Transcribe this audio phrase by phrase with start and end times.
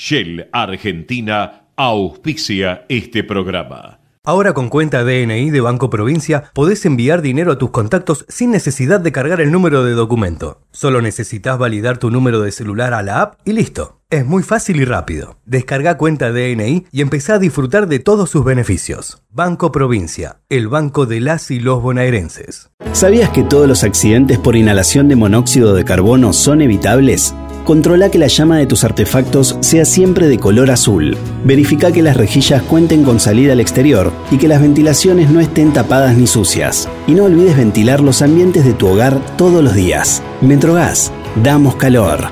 [0.00, 4.00] Shell Argentina auspicia este programa.
[4.24, 9.00] Ahora con cuenta DNI de Banco Provincia podés enviar dinero a tus contactos sin necesidad
[9.00, 10.62] de cargar el número de documento.
[10.70, 14.00] Solo necesitas validar tu número de celular a la app y listo.
[14.08, 15.36] Es muy fácil y rápido.
[15.44, 19.22] Descarga cuenta DNI y empezá a disfrutar de todos sus beneficios.
[19.28, 22.70] Banco Provincia, el banco de las y los bonaerenses.
[22.92, 27.34] ¿Sabías que todos los accidentes por inhalación de monóxido de carbono son evitables?
[27.64, 31.16] Controla que la llama de tus artefactos sea siempre de color azul.
[31.44, 35.72] Verifica que las rejillas cuenten con salida al exterior y que las ventilaciones no estén
[35.72, 36.88] tapadas ni sucias.
[37.06, 40.22] Y no olvides ventilar los ambientes de tu hogar todos los días.
[40.40, 41.12] Metrogas,
[41.42, 42.30] damos calor.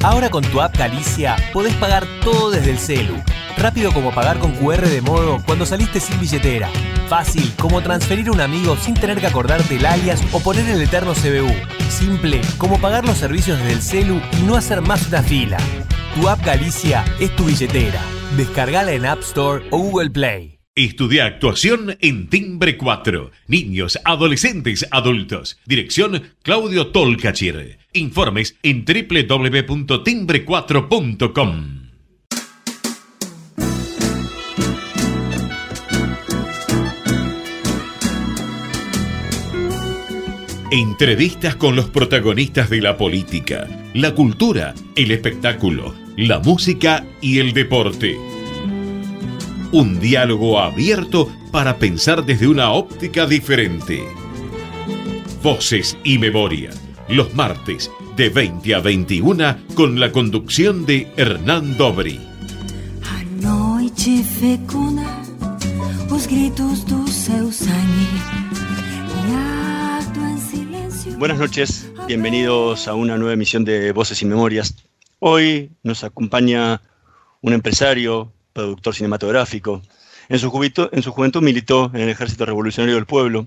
[0.04, 3.14] Ahora con tu app Galicia podés pagar todo desde el celu.
[3.56, 6.68] Rápido como pagar con QR de modo cuando saliste sin billetera.
[7.08, 10.82] Fácil como transferir a un amigo sin tener que acordarte el alias o poner el
[10.82, 11.50] eterno CBU.
[11.88, 15.56] Simple como pagar los servicios desde el celu y no hacer más una fila.
[16.14, 18.02] Tu app Galicia es tu billetera.
[18.36, 20.58] Descargala en App Store o Google Play.
[20.74, 23.30] Estudia actuación en Timbre 4.
[23.46, 25.58] Niños, adolescentes, adultos.
[25.64, 27.78] Dirección Claudio Tolcachir.
[27.94, 31.84] Informes en www.timbre4.com.
[40.72, 47.52] Entrevistas con los protagonistas de la política, la cultura, el espectáculo, la música y el
[47.52, 48.16] deporte.
[49.70, 54.02] Un diálogo abierto para pensar desde una óptica diferente.
[55.44, 56.72] Voces y memoria,
[57.08, 62.20] los martes de 20 a 21 con la conducción de Hernán Dobri.
[63.04, 65.22] A noite fecunda
[66.10, 68.44] os gritos do seu sangue.
[71.18, 74.74] Buenas noches, bienvenidos a una nueva emisión de Voces y Memorias.
[75.20, 76.82] Hoy nos acompaña
[77.40, 79.80] un empresario, productor cinematográfico.
[80.28, 83.46] En su, juventud, en su juventud militó en el Ejército Revolucionario del Pueblo.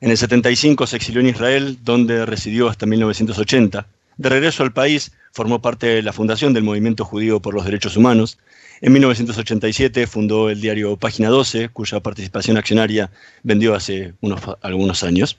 [0.00, 3.86] En el 75 se exilió en Israel, donde residió hasta 1980.
[4.16, 7.98] De regreso al país, formó parte de la fundación del Movimiento Judío por los Derechos
[7.98, 8.38] Humanos.
[8.80, 13.10] En 1987 fundó el diario Página 12, cuya participación accionaria
[13.42, 15.36] vendió hace unos, algunos años.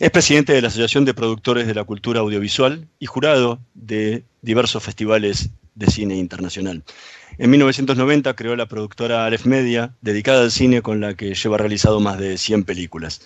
[0.00, 4.82] Es presidente de la Asociación de Productores de la Cultura Audiovisual y jurado de diversos
[4.82, 6.82] festivales de cine internacional.
[7.38, 12.00] En 1990 creó la productora Aleph Media, dedicada al cine con la que lleva realizado
[12.00, 13.22] más de 100 películas.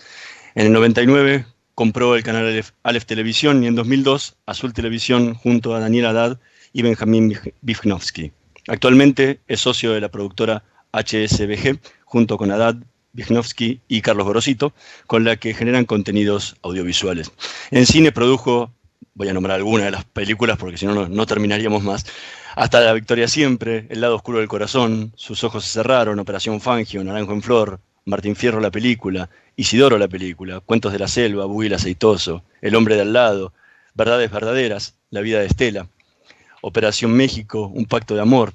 [0.57, 5.81] En el 99 compró el canal Aleph, Televisión y en 2002 Azul Televisión junto a
[5.81, 6.39] Daniel Haddad
[6.71, 8.31] y Benjamín Bifnovsky.
[8.69, 10.63] Actualmente es socio de la productora
[10.93, 12.77] HSBG junto con Haddad,
[13.11, 14.71] Bifnovsky y Carlos Gorosito,
[15.07, 17.33] con la que generan contenidos audiovisuales.
[17.71, 18.71] En cine produjo,
[19.13, 22.05] voy a nombrar algunas de las películas porque si no, no terminaríamos más,
[22.55, 27.03] hasta La Victoria Siempre, El lado oscuro del corazón, Sus ojos se cerraron, Operación Fangio,
[27.03, 31.73] Naranjo en Flor, Martín Fierro la película, Isidoro la película, Cuentos de la Selva, el
[31.73, 33.51] Aceitoso, El hombre de al lado,
[33.95, 35.87] Verdades verdaderas, La vida de Estela,
[36.61, 38.53] Operación México, Un pacto de amor,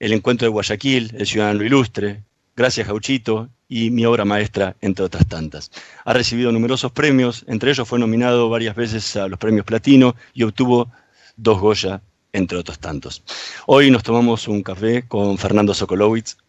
[0.00, 2.24] El encuentro de Guayaquil, El ciudadano ilustre,
[2.56, 5.70] Gracias Gauchito y mi obra maestra, entre otras tantas.
[6.04, 10.42] Ha recibido numerosos premios, entre ellos fue nominado varias veces a los premios Platino y
[10.42, 10.90] obtuvo
[11.36, 12.00] dos Goya,
[12.32, 13.22] entre otros tantos.
[13.66, 16.36] Hoy nos tomamos un café con Fernando Sokolowitz,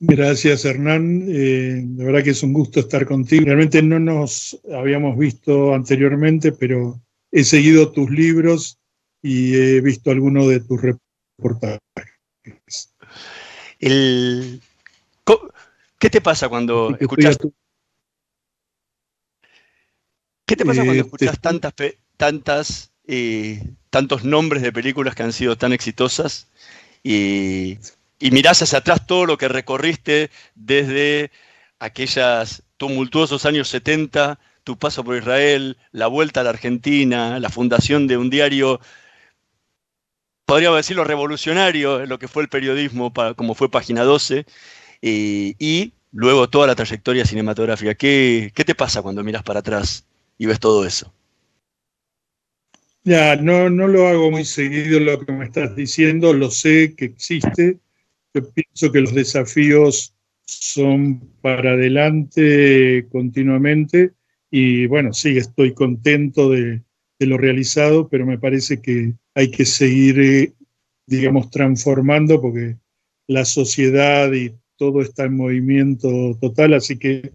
[0.00, 1.24] Gracias, Hernán.
[1.28, 3.46] Eh, de verdad que es un gusto estar contigo.
[3.46, 7.00] Realmente no nos habíamos visto anteriormente, pero
[7.30, 8.78] he seguido tus libros
[9.22, 11.80] y he visto algunos de tus reportajes.
[13.78, 14.60] El,
[16.04, 17.38] ¿Qué te pasa cuando escuchas...
[20.46, 21.72] ¿Qué te pasa cuando eh, escuchas tantas,
[22.18, 26.50] tantas, eh, tantos nombres de películas que han sido tan exitosas
[27.02, 27.78] y,
[28.18, 31.30] y mirás hacia atrás todo lo que recorriste desde
[31.78, 38.06] aquellos tumultuosos años 70, tu paso por Israel, la vuelta a la Argentina, la fundación
[38.06, 38.80] de un diario,
[40.46, 44.46] podríamos decirlo revolucionario, lo que fue el periodismo, como fue Página 12,
[45.02, 47.94] y, luego toda la trayectoria cinematográfica.
[47.94, 50.06] ¿Qué, ¿Qué te pasa cuando miras para atrás
[50.38, 51.12] y ves todo eso?
[53.02, 57.04] Ya, no, no lo hago muy seguido lo que me estás diciendo, lo sé que
[57.04, 57.78] existe.
[58.34, 60.14] Yo pienso que los desafíos
[60.44, 64.12] son para adelante continuamente
[64.50, 66.82] y bueno, sí, estoy contento de,
[67.20, 70.52] lo realizado, pero me parece que hay que seguir, eh,
[71.06, 72.76] digamos, transformando porque
[73.26, 77.32] la sociedad y todo está en movimiento total, así que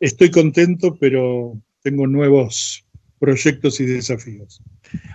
[0.00, 2.86] estoy contento, pero tengo nuevos
[3.18, 4.62] proyectos y desafíos.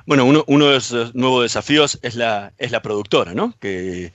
[0.05, 3.55] Bueno, uno, de esos nuevos desafíos es la, es la productora, ¿no?
[3.59, 4.11] Que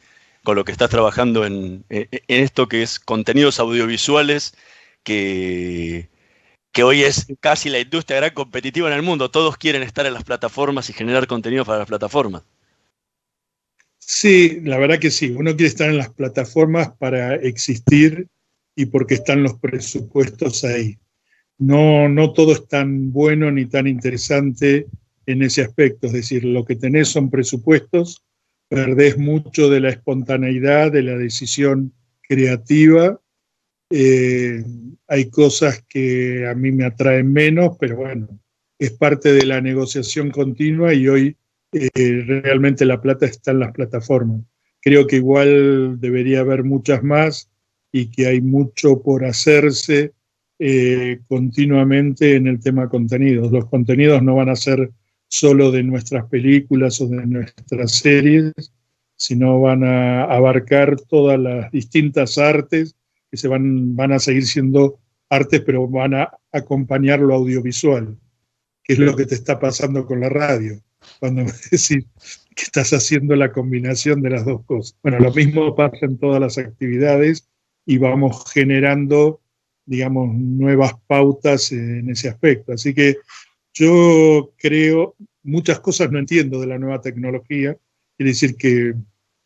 [0.49, 4.55] con lo que estás trabajando en, esto que es contenidos audiovisuales,
[5.03, 6.09] que,
[6.83, 9.31] hoy es casi la industria gran competitiva en el mundo.
[9.31, 12.45] Todos quieren estar en las plataformas y generar contenido para las plataformas.
[13.99, 15.33] Sí, la verdad que sí.
[15.33, 18.27] Uno quiere estar en las plataformas para existir
[18.75, 20.97] y porque están los presupuestos ahí.
[21.59, 24.87] No, no todo es tan bueno ni tan interesante
[25.27, 26.07] en ese aspecto.
[26.07, 28.23] Es decir, lo que tenés son presupuestos,
[28.69, 31.93] perdés mucho de la espontaneidad, de la decisión
[32.23, 33.21] creativa.
[33.91, 34.63] Eh,
[35.07, 38.29] hay cosas que a mí me atraen menos, pero bueno,
[38.79, 41.37] es parte de la negociación continua y hoy
[41.73, 41.91] eh,
[42.43, 44.43] realmente la plata está en las plataformas.
[44.81, 47.51] Creo que igual debería haber muchas más
[47.91, 50.13] y que hay mucho por hacerse
[50.59, 53.51] eh, continuamente en el tema contenidos.
[53.51, 54.91] Los contenidos no van a ser
[55.29, 58.53] solo de nuestras películas o de nuestras series,
[59.17, 62.97] sino van a abarcar todas las distintas artes
[63.31, 64.99] que se van, van a seguir siendo
[65.29, 68.17] artes, pero van a acompañar lo audiovisual,
[68.83, 70.81] que es lo que te está pasando con la radio,
[71.21, 72.07] cuando me decís
[72.55, 74.97] que estás haciendo la combinación de las dos cosas.
[75.03, 77.49] Bueno, lo mismo pasa en todas las actividades
[77.85, 79.41] y vamos generando,
[79.85, 82.73] digamos, nuevas pautas en ese aspecto.
[82.73, 83.17] Así que
[83.75, 87.77] yo creo, muchas cosas no entiendo de la nueva tecnología,
[88.17, 88.95] quiere decir que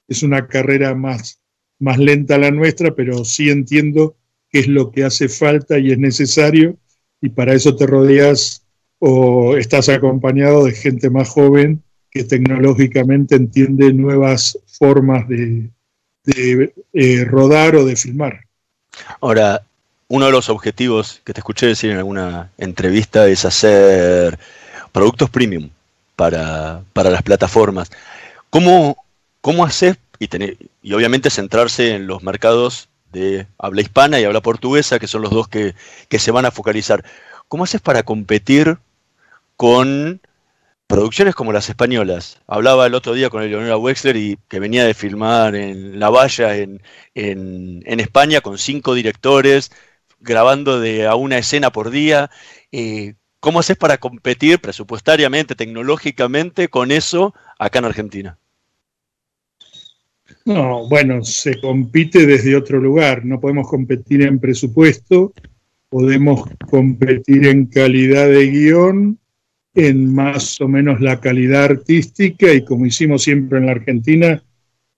[0.09, 1.41] es una carrera más,
[1.79, 4.17] más lenta la nuestra, pero sí entiendo
[4.51, 6.77] qué es lo que hace falta y es necesario,
[7.21, 8.65] y para eso te rodeas
[8.99, 15.71] o estás acompañado de gente más joven que tecnológicamente entiende nuevas formas de,
[16.93, 18.41] eh, rodar o de filmar.
[19.21, 19.67] Ahora,
[20.13, 24.39] uno de los objetivos que te escuché decir en alguna entrevista es hacer
[24.93, 25.71] productos premium
[26.17, 27.91] para, las plataformas.
[28.51, 29.03] ¿Cómo,
[29.41, 30.29] cómo haces, y,
[30.83, 35.31] y obviamente centrarse en los mercados de habla hispana y habla portuguesa, que son los
[35.31, 35.75] dos que,
[36.11, 37.03] que se van a focalizar,
[37.49, 38.77] ¿cómo haces para competir
[39.57, 40.21] con
[40.87, 42.39] producciones como las españolas.
[42.47, 46.55] Hablaba el otro día con Eleonora Wexler y que venía de filmar en La Valla
[46.55, 46.83] en,
[47.15, 49.71] en, en España con cinco directores,
[50.23, 52.31] grabando de a una escena por día.
[52.71, 58.39] Eh, ¿Cómo haces para competir presupuestariamente, tecnológicamente con eso acá en Argentina?
[60.45, 63.25] No, bueno, se compite desde otro lugar.
[63.25, 65.33] No podemos competir en presupuesto,
[65.89, 69.19] podemos competir en calidad de guion,
[69.75, 74.43] en más o menos la calidad artística y como hicimos siempre en la Argentina,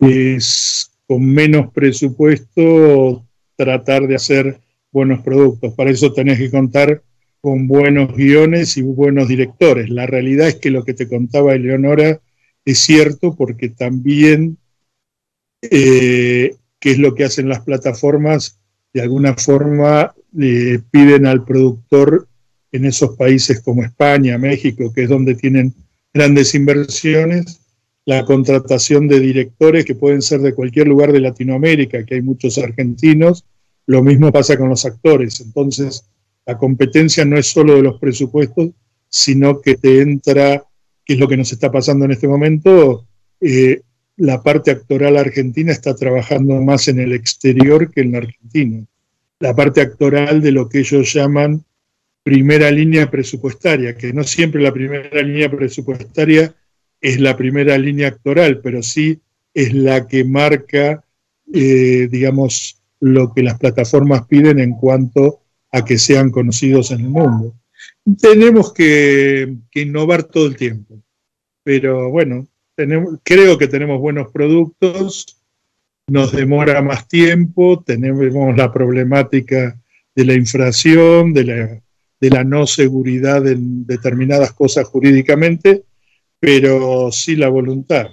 [0.00, 3.24] es con menos presupuesto
[3.56, 4.60] tratar de hacer
[4.94, 5.74] buenos productos.
[5.74, 7.02] Para eso tenés que contar
[7.40, 9.90] con buenos guiones y buenos directores.
[9.90, 12.20] La realidad es que lo que te contaba Eleonora
[12.64, 14.56] es cierto porque también,
[15.62, 18.60] eh, ¿qué es lo que hacen las plataformas?
[18.94, 20.14] De alguna forma
[20.90, 22.28] piden al productor
[22.72, 25.74] en esos países como España, México, que es donde tienen
[26.12, 27.60] grandes inversiones,
[28.04, 32.58] la contratación de directores que pueden ser de cualquier lugar de Latinoamérica, que hay muchos
[32.58, 33.44] argentinos,
[33.86, 35.40] lo mismo pasa con los actores.
[35.40, 36.04] Entonces,
[36.46, 38.70] la competencia no es solo de los presupuestos,
[39.08, 40.64] sino que te entra,
[41.04, 43.06] que es lo que nos está pasando en este momento,
[43.40, 43.82] eh,
[44.16, 48.84] la parte actoral argentina está trabajando más en el exterior que en la Argentina.
[49.40, 51.64] La parte actoral de lo que ellos llaman
[52.22, 56.54] primera línea presupuestaria, que no siempre la primera línea presupuestaria
[57.00, 59.20] es la primera línea actoral, pero sí
[59.52, 61.04] es la que marca,
[61.52, 67.10] eh, digamos, lo que las plataformas piden en cuanto a que sean conocidos en el
[67.10, 67.54] mundo.
[68.18, 71.02] Tenemos que, innovar todo el tiempo,
[71.62, 72.48] pero bueno,
[73.22, 75.38] creo que tenemos buenos productos,
[76.06, 79.78] nos demora más tiempo, tenemos la problemática
[80.14, 81.82] de la inflación, de la,
[82.20, 85.84] de la no seguridad en determinadas cosas jurídicamente,
[86.40, 88.06] pero sí la voluntad.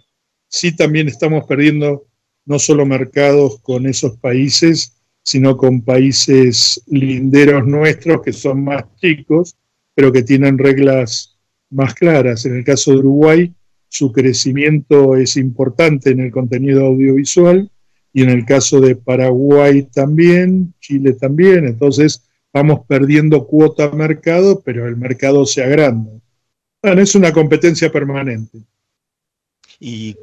[0.50, 2.07] Sí también estamos perdiendo
[2.45, 9.55] no solo mercados con esos países, sino con países linderos nuestros que son más chicos,
[9.93, 11.38] pero que tienen reglas
[11.69, 12.45] más claras.
[12.45, 13.53] En el caso de Uruguay,
[13.88, 17.69] su crecimiento es importante en el contenido audiovisual
[18.13, 21.65] y en el caso de Paraguay también, Chile también.
[21.65, 26.12] Entonces vamos perdiendo cuota mercado, pero el mercado se agranda.
[26.81, 28.60] Bueno, es una competencia permanente.
[29.79, 30.15] Y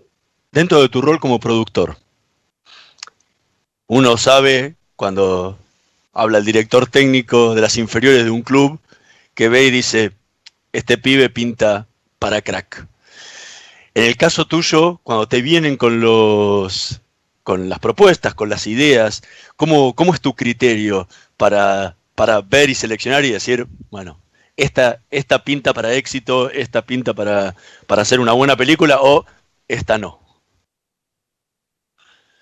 [0.51, 1.97] dentro de tu rol como productor,
[3.89, 5.59] uno sabe cuando
[6.13, 8.79] habla el director técnico de las inferiores de un club
[9.35, 10.13] que ve y dice,
[10.73, 11.87] este pibe pinta
[12.19, 12.87] para crack.
[13.95, 17.01] En el caso tuyo, cuando te vienen con los
[17.43, 19.23] con las propuestas, con las ideas,
[19.57, 24.21] ¿cómo, cómo es tu criterio para, para ver y seleccionar y decir, bueno,
[24.59, 29.25] esta, esta pinta para éxito, esta pinta para, para hacer una buena película o
[29.67, 30.28] esta no?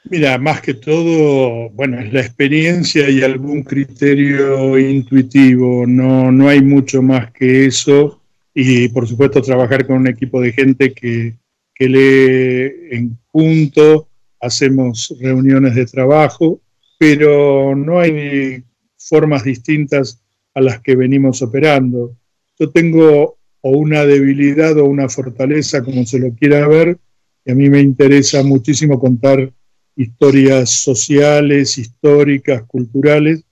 [0.09, 6.63] Mira, más que todo, bueno, es la experiencia y algún criterio intuitivo, no, no hay
[6.63, 8.23] mucho más que eso.
[8.55, 11.35] Y por supuesto trabajar con un equipo de gente que,
[11.75, 14.09] que lee en punto,
[14.41, 16.61] hacemos reuniones de trabajo,
[16.99, 18.63] pero no hay
[18.97, 20.23] formas distintas
[20.55, 22.17] a las que venimos operando.
[22.59, 26.97] Yo tengo o una debilidad o una fortaleza, como se lo quiera ver,
[27.45, 29.53] y a mí me interesa muchísimo contar
[29.97, 33.45] historias sociales, históricas, culturales,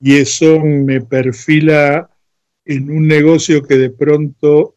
[0.00, 2.08] y eso me perfila
[2.64, 4.76] en un negocio que de pronto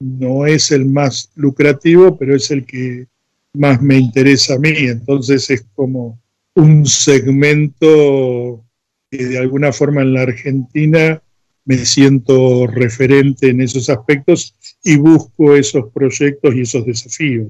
[0.00, 3.06] no es el más lucrativo, pero es el que
[3.54, 4.74] más me interesa a mí.
[4.76, 6.20] Entonces es como
[6.54, 8.64] un segmento
[9.10, 11.22] que de alguna forma en la Argentina
[11.64, 17.48] me siento referente en esos aspectos y busco esos proyectos y esos desafíos.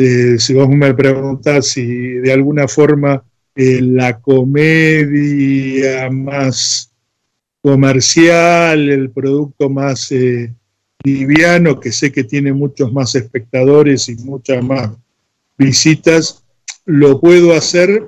[0.00, 3.24] Eh, si vos me preguntás si de alguna forma
[3.56, 6.94] eh, la comedia más
[7.60, 10.54] comercial, el producto más eh,
[11.02, 14.90] liviano, que sé que tiene muchos más espectadores y muchas más
[15.56, 16.44] visitas,
[16.84, 18.06] lo puedo hacer,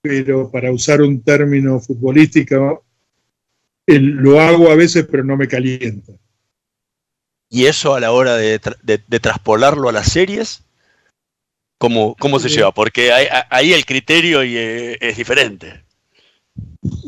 [0.00, 2.84] pero para usar un término futbolístico,
[3.88, 6.12] lo hago a veces, pero no me calienta.
[7.50, 8.60] ¿Y eso a la hora de
[9.20, 10.65] traspolarlo a las series?
[11.78, 12.72] ¿Cómo, cómo se lleva?
[12.72, 13.12] Porque
[13.50, 15.84] ahí, el criterio eh, es diferente.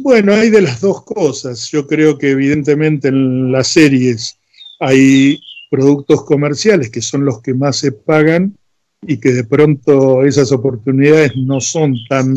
[0.02, 1.70] Bueno, hay de las dos cosas.
[1.70, 4.38] Yo creo que evidentemente en las series
[4.78, 8.58] hay productos comerciales que son los que más se pagan
[9.02, 12.34] y que de pronto esas oportunidades no son tan,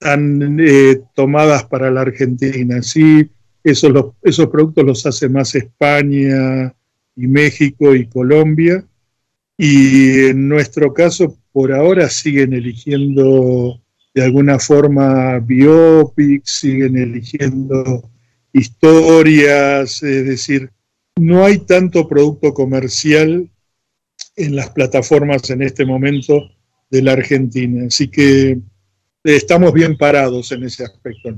[0.00, 2.82] tan eh, tomadas para la Argentina.
[2.82, 3.30] Sí,
[3.62, 6.74] esos, esos productos los hace más España
[7.14, 8.84] y México y Colombia
[9.58, 13.82] y en nuestro caso, por ahora siguen eligiendo
[14.14, 18.08] de alguna forma biopics, siguen eligiendo
[18.52, 20.70] historias, es decir,
[21.16, 23.50] no hay tanto producto comercial
[24.36, 26.50] en las plataformas en este momento
[26.88, 27.86] de la Argentina.
[27.88, 28.58] Así que
[29.24, 31.36] estamos bien parados en ese aspecto.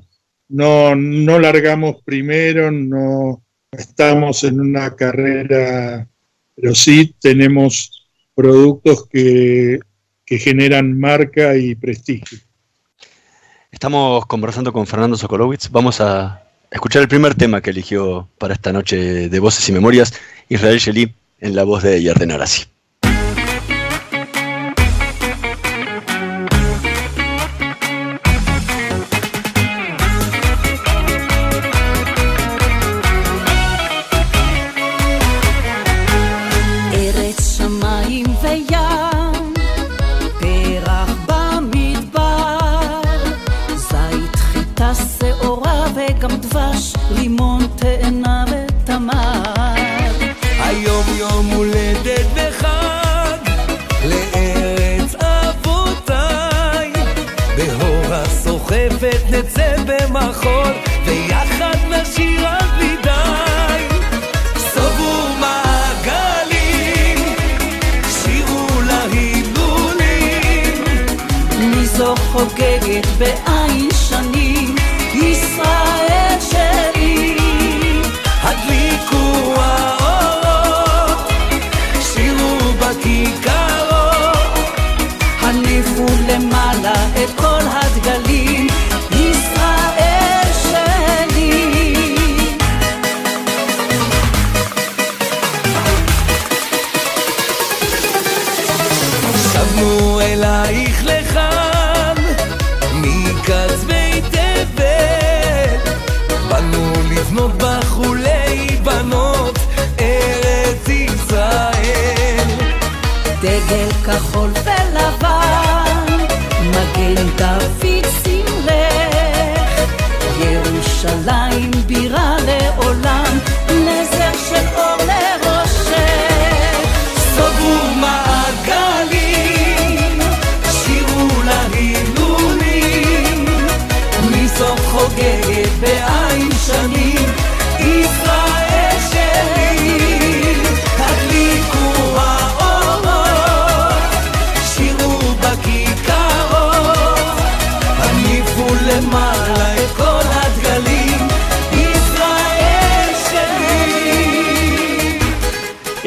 [0.48, 6.06] No, no largamos primero, no estamos en una carrera,
[6.54, 7.99] pero sí tenemos
[8.40, 9.80] productos que,
[10.24, 12.38] generan marca y prestigio.
[13.70, 15.68] Estamos conversando con Fernando Sokolowitz.
[15.70, 20.14] Vamos a escuchar el primer tema que eligió para esta noche de Voces y Memorias,
[20.48, 22.64] Israel Sheli, en la voz de Yarden Arasi.
[59.86, 60.72] במחול
[61.04, 63.88] ויחד נשיר על בלי די
[64.58, 67.18] סובו מעגלים
[68.08, 70.04] שירו להילולים.
[71.58, 73.59] מי זוכר חוגגת בעין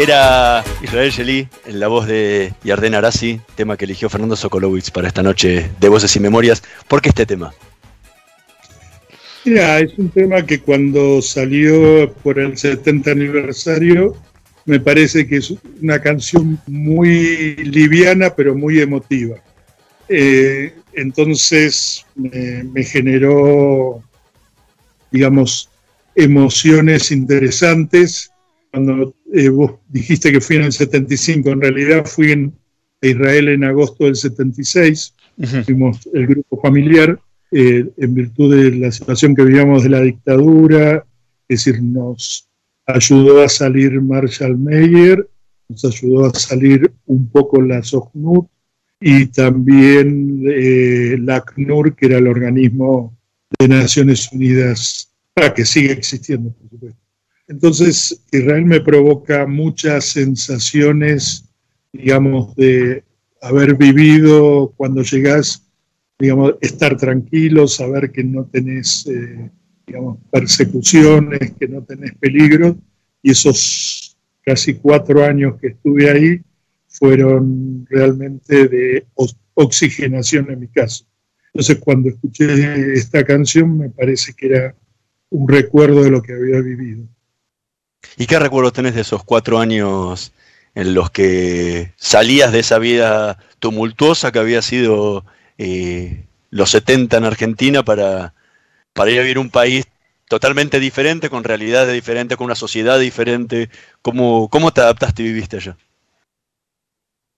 [0.04, 5.08] Era Israel Sheli en la voz de Yarden Arasi, tema que eligió Fernando Sokolowitz para
[5.08, 6.62] esta noche de Voces y Memorias.
[6.90, 7.54] ¿Por qué este tema?
[9.46, 14.18] Mira, es un tema que cuando salió por el 70 aniversario,
[14.66, 19.38] me parece que es una canción muy liviana, pero muy emotiva.
[20.10, 24.04] Eh, entonces me generó,
[25.12, 25.70] digamos,
[26.14, 28.33] emociones interesantes.
[28.74, 32.54] Cuando eh, vos dijiste que fui en el 75, en realidad fui en
[33.04, 35.14] a Israel en agosto del 76,
[35.66, 37.20] fuimos el grupo familiar,
[37.52, 41.06] eh, en virtud de la situación que vivíamos de la dictadura,
[41.48, 42.50] es decir, nos
[42.88, 45.30] ayudó a salir Marshall Meyer,
[45.70, 48.48] nos ayudó a salir un poco la SOCNUT
[49.00, 53.16] y también eh, la ACNUR, que era el organismo
[53.60, 57.03] de Naciones Unidas, ah, que sigue existiendo, por supuesto.
[57.54, 61.46] Entonces, Israel me provoca muchas sensaciones,
[61.92, 63.04] digamos, de
[63.40, 65.62] haber vivido cuando llegás,
[66.18, 69.52] digamos, estar tranquilo, saber que no tenés, eh,
[69.86, 72.76] digamos, persecuciones, que no tenés peligro,
[73.22, 76.42] y esos casi cuatro años que estuve ahí
[76.88, 81.06] fueron realmente de ox- oxigenación en mi caso.
[81.54, 84.76] Entonces, cuando escuché esta canción, me parece que era
[85.30, 87.08] un recuerdo de lo que había vivido.
[88.18, 90.34] ¿Y qué recuerdos tenés de esos cuatro años
[90.76, 95.26] en los que salías de esa vida tumultuosa que había sido
[95.58, 98.34] eh, los 70 en Argentina para,
[98.94, 99.86] para ir a vivir un país
[100.28, 103.70] totalmente diferente, con realidades diferentes, con una sociedad diferente?
[104.02, 105.78] ¿Cómo, cómo te adaptaste y viviste allá?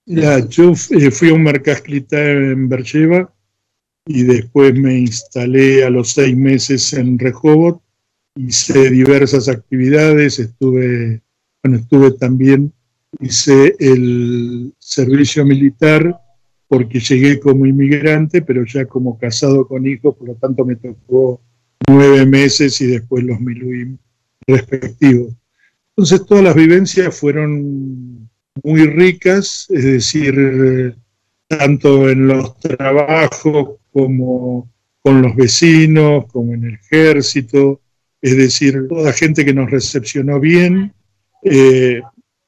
[0.06, 3.32] Ya, yo eh, fui a un Mercasclita en Bercheva
[4.06, 7.82] y después me instalé a los seis meses en Rehovot.
[8.36, 11.22] Hice diversas actividades, estuve,
[11.62, 12.72] bueno, estuve también,
[13.18, 16.20] hice el servicio militar
[16.68, 21.40] porque llegué como inmigrante, pero ya como casado con hijos, por lo tanto me tocó
[21.88, 23.96] nueve meses y después los miluim
[24.46, 25.34] respectivos.
[25.90, 28.28] Entonces todas las vivencias fueron
[28.62, 30.94] muy ricas, es decir,
[31.48, 34.70] tanto en los trabajos como
[35.00, 37.80] con los vecinos, como en el ejército,
[38.26, 40.92] es decir, toda gente que nos recepcionó bien,
[41.44, 42.00] eh,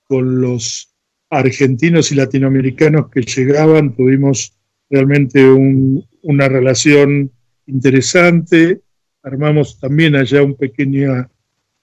[0.09, 0.93] con los
[1.31, 4.59] argentinos y latinoamericanos que llegaban, tuvimos
[4.91, 7.31] realmente un- una relación
[7.67, 8.81] interesante,
[9.23, 11.31] armamos también allá una pequeña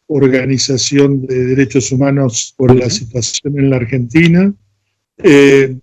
[0.07, 4.53] organización de derechos humanos por la situación en la Argentina.
[5.17, 5.77] Eh,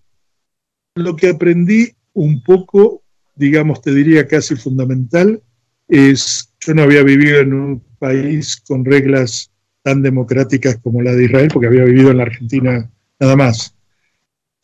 [0.96, 3.03] lo que aprendí un poco,
[3.37, 5.40] digamos, te diría casi fundamental,
[5.88, 9.52] es, yo no había vivido en un país con reglas
[9.84, 13.76] tan democráticas como la de Israel, porque había vivido en la Argentina nada más.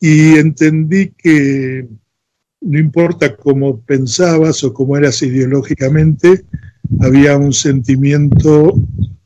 [0.01, 1.87] Y entendí que
[2.61, 6.43] no importa cómo pensabas o cómo eras ideológicamente,
[6.99, 8.73] había un sentimiento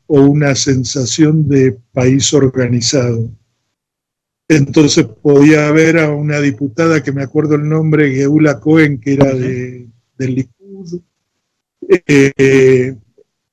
[0.06, 3.28] o una sensación de país organizado.
[4.48, 9.34] Entonces podía ver a una diputada que me acuerdo el nombre, Geula Cohen, que era
[9.34, 11.00] de, del Likud,
[11.88, 12.96] eh,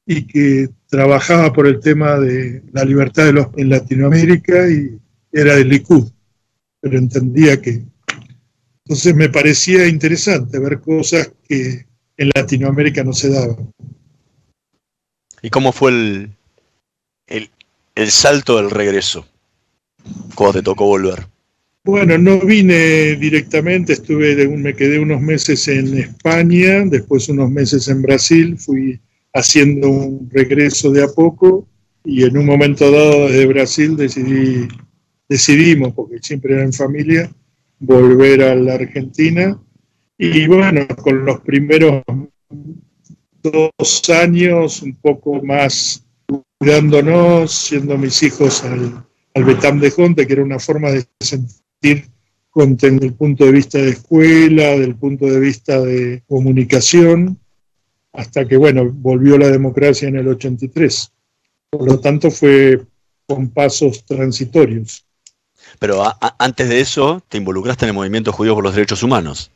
[0.06, 4.98] y que trabajaba por el tema de la libertad de los, en Latinoamérica y
[5.32, 6.10] era del Likud,
[6.82, 7.84] pero entendía que
[8.86, 11.86] Entonces me parecía interesante ver cosas que
[12.18, 13.72] en Latinoamérica no se daban.
[15.42, 16.32] ¿Y cómo fue el,
[17.28, 17.50] el,
[17.96, 19.26] el salto del regreso?
[20.36, 21.26] Cuando te tocó volver.
[21.84, 27.50] Bueno, no vine directamente, estuve de un- me quedé unos meses en España, después unos
[27.50, 29.00] meses en Brasil, fui
[29.34, 31.68] haciendo un regreso de a poco
[32.04, 34.68] y en un momento dado desde Brasil decidí,
[35.30, 37.32] decidimos, porque siempre era en familia,
[37.80, 39.60] volver a la Argentina.
[40.18, 42.04] Y bueno, con los primeros
[43.44, 46.06] dos años un poco más
[46.58, 52.06] cuidándonos, yendo mis hijos al, al Betam de Jonte, que era una forma de sentir
[52.54, 57.40] desde el punto de vista de escuela, del punto de vista de comunicación,
[58.14, 61.12] hasta que, bueno, volvió la democracia en el 83.
[61.70, 62.82] Por lo tanto, fue
[63.26, 65.06] con pasos transitorios.
[65.80, 69.04] Pero a- a- antes de eso, te involucraste en el movimiento judío por los derechos
[69.04, 69.52] humanos.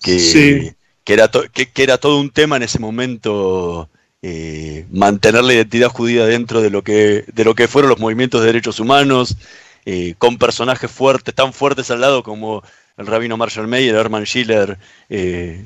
[0.00, 0.72] Que, Sí.
[1.02, 3.88] que, era, to- que, que era todo un tema en ese momento
[4.26, 8.40] eh, mantener la identidad judía dentro de lo que, de lo que fueron los movimientos
[8.40, 9.36] de derechos humanos,
[9.84, 12.62] eh, con personajes fuertes, tan fuertes al lado como
[12.96, 14.78] el rabino Marshall Mayer, Herman Schiller,
[15.10, 15.62] eh,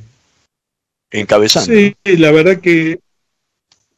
[1.10, 1.72] encabezando.
[1.72, 3.00] Sí, la verdad que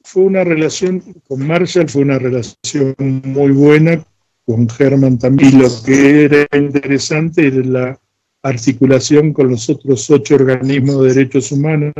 [0.02, 2.94] fue una relación con Marshall, fue una relación
[3.24, 4.04] muy buena,
[4.44, 5.50] con Herman también.
[5.50, 8.00] Y lo que era interesante era la
[8.42, 11.92] articulación con los otros ocho organismos de derechos humanos,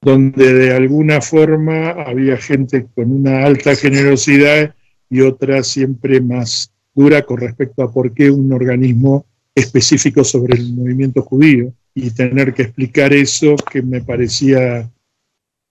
[0.00, 4.74] donde de alguna forma había gente con una alta generosidad
[5.10, 10.72] y otra siempre más dura con respecto a por qué un organismo específico sobre el
[10.72, 14.90] movimiento judío y tener que explicar eso que me parecía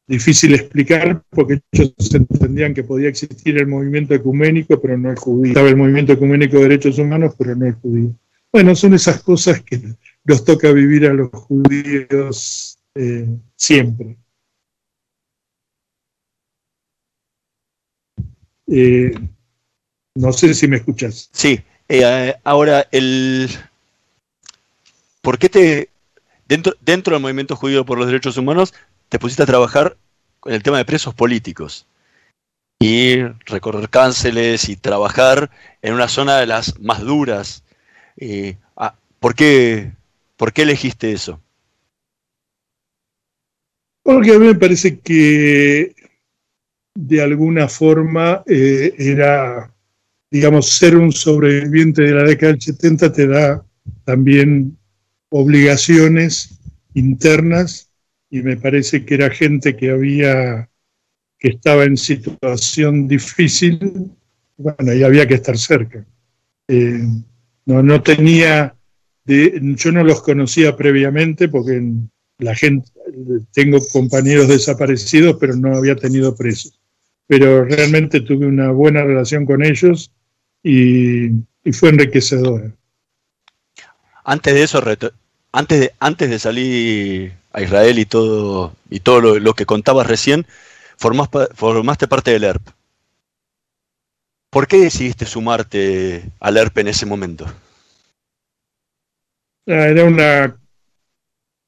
[0.07, 5.51] difícil explicar porque ellos entendían que podía existir el movimiento ecuménico pero no el judío.
[5.51, 8.13] Estaba el movimiento ecuménico de derechos humanos pero no el judío.
[8.51, 9.81] Bueno, son esas cosas que
[10.25, 14.17] nos toca vivir a los judíos eh, siempre.
[18.67, 19.13] Eh,
[20.15, 21.29] no sé si me escuchas.
[21.31, 23.49] Sí, eh, ahora el...
[25.21, 25.90] ¿Por qué te...
[26.51, 28.73] Dentro, dentro del movimiento judío por los derechos humanos,
[29.07, 29.95] te pusiste a trabajar
[30.41, 31.87] con el tema de presos políticos?
[32.81, 35.49] Y recorrer cárceles y trabajar
[35.81, 37.63] en una zona de las más duras.
[38.17, 39.93] Eh, ah, ¿por, qué,
[40.35, 41.39] ¿Por qué elegiste eso?
[44.03, 45.95] Porque a mí me parece que
[46.95, 49.73] de alguna forma eh, era,
[50.29, 53.63] digamos, ser un sobreviviente de la década del 70 te da
[54.03, 54.77] también
[55.32, 56.60] obligaciones
[56.94, 57.89] internas
[58.30, 60.70] y me parece que era gente que había,
[61.39, 64.12] que estaba en situación difícil,
[64.58, 66.06] bueno, y había que estar cerca.
[66.67, 67.02] Eh,
[67.65, 68.76] no, no tenía,
[69.26, 71.82] de, yo no los conocía previamente porque
[72.38, 72.89] la gente,
[73.54, 76.80] tengo compañeros desaparecidos, pero no había tenido presos.
[77.28, 80.12] Pero realmente tuve una buena relación con ellos
[80.62, 81.28] y,
[81.63, 82.74] y fue enriquecedora.
[84.24, 84.82] Antes de eso,
[85.51, 90.45] antes de, antes de salir a Israel y todo, y todo lo, que contabas recién,
[90.97, 92.61] formaste parte del ERP.
[94.49, 97.45] ¿Por qué decidiste sumarte al ERP en ese momento?
[99.65, 100.57] Era una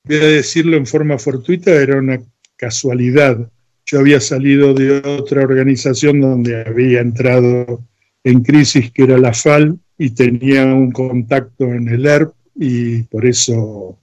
[0.05, 2.21] voy a decirlo en forma fortuita, era una
[2.57, 3.49] casualidad.
[3.85, 7.83] Yo había salido de otra organización donde había entrado
[8.23, 13.25] en crisis, que era la FAL, y tenía un contacto en el ERP, y por
[13.25, 13.97] eso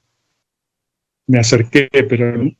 [1.27, 2.51] me acerqué, pero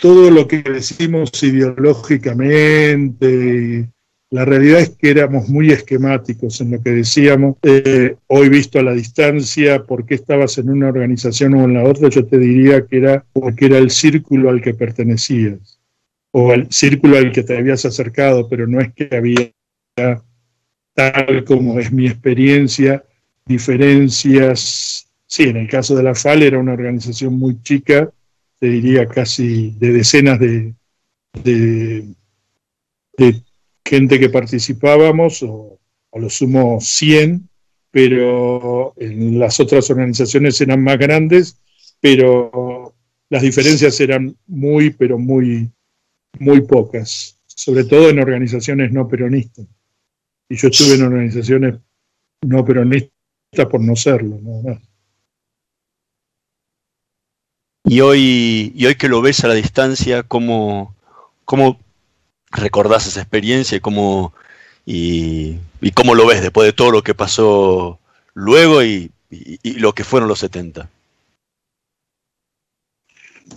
[0.00, 3.88] todo lo que decimos ideológicamente,
[4.30, 7.56] la realidad es que éramos muy esquemáticos en lo que decíamos.
[7.62, 11.82] Eh, hoy visto a la distancia, por qué estabas en una organización o en la
[11.82, 15.80] otra, yo te diría que era porque era el círculo al que pertenecías
[16.30, 19.52] o el círculo al que te habías acercado, pero no es que había,
[20.94, 23.04] tal como es mi experiencia,
[23.46, 24.99] diferencias.
[25.30, 28.12] Sí, en el caso de la FAL era una organización muy chica,
[28.58, 30.74] te diría casi de decenas de,
[33.84, 35.78] gente que participábamos, o
[36.12, 37.48] a lo sumo 100,
[37.92, 41.56] pero en las otras organizaciones eran más grandes,
[42.00, 42.92] pero
[43.28, 45.70] las diferencias eran muy, pero muy,
[46.40, 49.66] muy pocas, sobre todo en organizaciones no peronistas.
[50.48, 51.76] Y yo estuve en organizaciones
[52.42, 53.12] no peronistas
[53.70, 54.89] por no serlo, nada más.
[57.90, 60.94] Y hoy, y hoy que lo ves a la distancia, ¿cómo,
[61.44, 61.80] cómo
[62.52, 64.32] recordás esa experiencia y cómo,
[64.86, 65.56] y,
[65.94, 67.98] cómo lo ves después de todo lo que pasó
[68.32, 70.88] luego y, y, y lo que fueron los 70?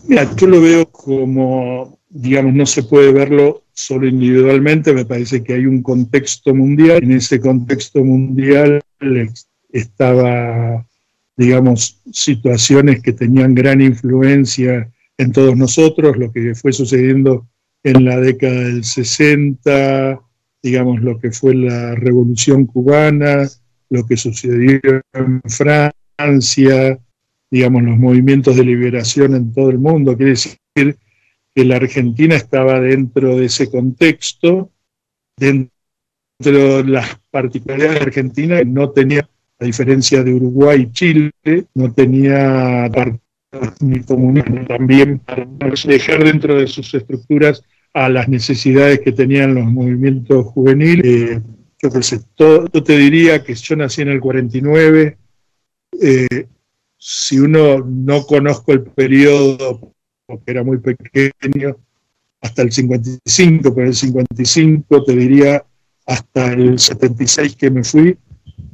[0.08, 5.54] Mira, yo lo veo como, digamos, no se puede verlo solo individualmente, me parece que
[5.54, 8.82] hay un contexto mundial, en ese contexto mundial
[9.72, 10.84] estaba,
[11.36, 17.48] digamos, situaciones que tenían gran influencia en todos nosotros, lo que fue sucediendo
[17.84, 20.20] en la década del 60,
[20.62, 23.48] digamos, lo que fue la revolución cubana,
[23.90, 24.80] lo que sucedió
[25.14, 27.00] en Francia,
[27.52, 30.16] digamos, los movimientos de liberación en todo el mundo.
[30.16, 30.98] Quiere decir
[31.54, 34.72] que la Argentina estaba dentro de ese contexto,
[35.38, 35.70] dentro
[36.40, 39.30] de las particularidades de Argentina, no tenía,
[39.64, 41.32] a diferencia de Uruguay y Chile,
[41.74, 42.92] no tenía
[43.80, 45.48] ni comunismo, también para
[45.86, 51.38] dejar dentro de sus estructuras a las necesidades que tenían los movimientos juveniles.
[51.38, 51.42] Eh,
[51.82, 51.90] yo,
[52.36, 55.18] todo, te diría que yo nací en el 49,
[56.02, 56.48] eh,
[56.98, 59.94] si uno no conozco el periodo,
[60.26, 61.78] porque era muy pequeño,
[62.42, 65.64] hasta el 55, pero el 55 te diría
[66.06, 68.18] hasta el 76 que me fui,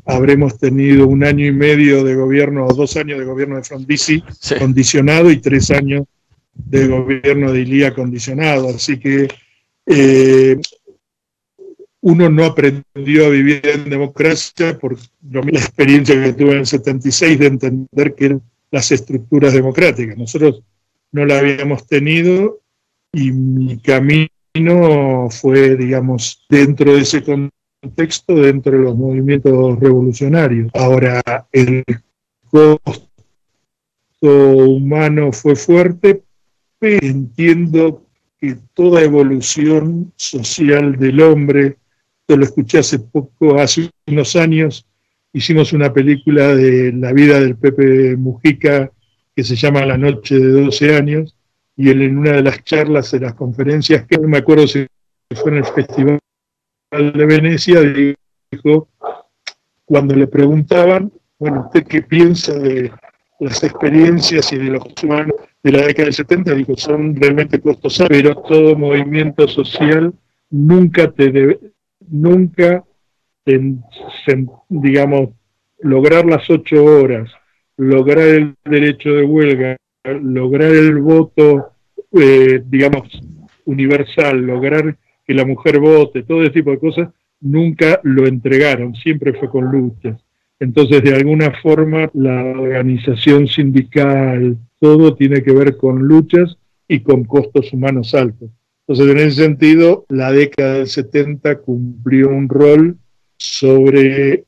[0.10, 4.24] habremos tenido un año y medio de gobierno, o dos años de gobierno de Frondizi
[4.40, 4.56] sí.
[4.56, 6.06] condicionado y tres años
[6.54, 8.70] de gobierno de Ilía condicionado.
[8.70, 9.28] Así que
[9.86, 10.58] eh,
[12.02, 17.40] uno no aprendió a vivir en democracia por la experiencia que tuve en el 76
[17.40, 18.42] de entender que eran
[18.72, 20.18] las estructuras democráticas.
[20.18, 20.64] Nosotros
[21.12, 22.62] no la habíamos tenido
[23.12, 24.30] y mi camino
[25.30, 30.70] fue, digamos, dentro de ese contexto, dentro de los movimientos revolucionarios.
[30.74, 31.84] Ahora, el
[32.50, 33.10] costo
[34.22, 36.24] humano fue fuerte,
[36.78, 38.04] pero entiendo
[38.40, 41.78] que toda evolución social del hombre,
[42.28, 44.86] lo escuché hace poco, hace unos años,
[45.34, 48.92] hicimos una película de la vida del Pepe Mujica
[49.36, 51.36] que se llama La Noche de 12 años,
[51.76, 54.86] y él en una de las charlas, de las conferencias, que no me acuerdo si
[55.34, 56.20] fue en el Festival
[56.92, 57.82] de Venecia,
[58.52, 58.88] dijo,
[59.86, 62.92] cuando le preguntaban, bueno, ¿usted qué piensa de
[63.40, 66.56] las experiencias y de los humanos de la década del 70?
[66.56, 70.14] Dijo, son realmente costosas, pero todo movimiento social
[70.50, 71.60] nunca te debe,
[72.08, 72.84] nunca,
[74.68, 75.30] digamos,
[75.80, 77.30] lograr las ocho horas,
[77.78, 81.72] lograr el derecho de huelga, lograr el voto,
[82.12, 83.08] eh, digamos,
[83.66, 84.98] universal, lograr
[85.30, 89.66] que la mujer vote, todo ese tipo de cosas, nunca lo entregaron, siempre fue con
[89.66, 90.20] luchas.
[90.60, 97.26] Entonces, de alguna forma, la organización sindical, todo tiene que ver con luchas y con
[97.26, 98.50] costos humanos altos.
[98.88, 102.98] Entonces, en ese sentido, la década del 70 cumplió un rol
[103.38, 104.46] sobre,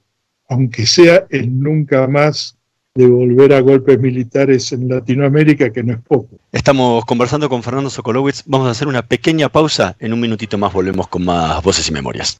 [0.50, 2.58] aunque sea el nunca más
[2.94, 6.40] de volver a golpes militares en Latinoamérica, que no es poco.
[6.52, 8.44] Estamos conversando con Fernando Sokolowitz.
[8.46, 9.96] Vamos a hacer una pequeña pausa.
[10.00, 12.40] En un minutito más volvemos con más voces y memorias.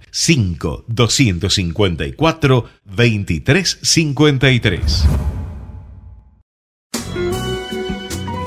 [0.11, 5.07] 5 254 2353.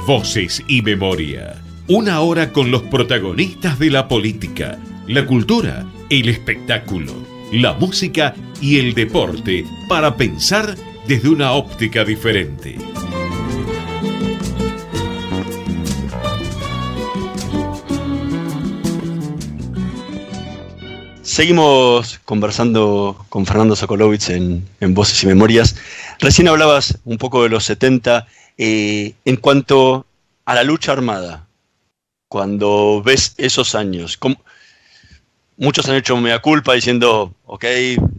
[0.07, 1.61] Voces y memoria.
[1.89, 7.15] Una hora con los protagonistas de la política, la cultura, el espectáculo,
[7.53, 10.77] la música y el deporte para pensar
[11.09, 12.77] desde una óptica diferente.
[21.35, 25.75] Seguimos conversando con Fernando Sokolovitz en, Voces y Memorias.
[26.21, 30.07] Recién hablabas un poco de los 70 eh, en cuanto
[30.45, 31.49] a la lucha armada.
[32.29, 34.17] Cuando ves esos años,
[35.57, 37.65] muchos han hecho mea culpa diciendo, ok,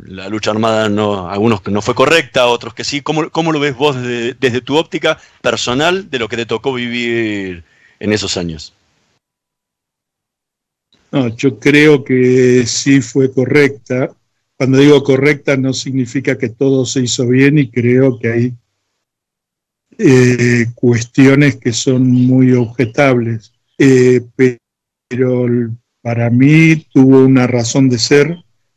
[0.07, 2.99] la lucha armada no, algunos que no fue correcta, otros que sí.
[2.99, 7.63] ¿Cómo, lo ves vos desde tu óptica personal de lo que te tocó vivir
[8.01, 8.74] en esos años?
[11.15, 14.13] No, yo creo que sí fue correcta.
[14.57, 18.53] cuando digo correcta no significa que todo se hizo bien y creo que hay
[19.97, 23.53] eh, cuestiones que son muy objetables.
[23.77, 24.23] Eh,
[25.07, 25.47] pero
[26.01, 28.35] para mí tuvo una razón de ser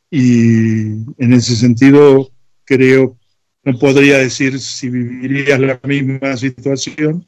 [0.08, 2.30] y en ese sentido
[2.64, 3.18] creo,
[3.64, 7.26] no podría decir si vivirías la misma situación,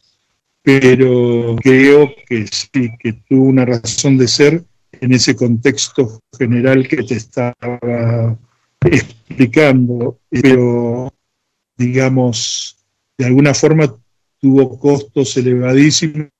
[0.62, 4.69] pero creo que sí, que tuvo una razón de ser
[5.00, 8.36] en ese contexto general que te estaba
[8.84, 11.12] explicando, pero
[11.76, 12.76] digamos,
[13.16, 13.94] de alguna forma
[14.38, 16.30] tuvo costos elevadísimos,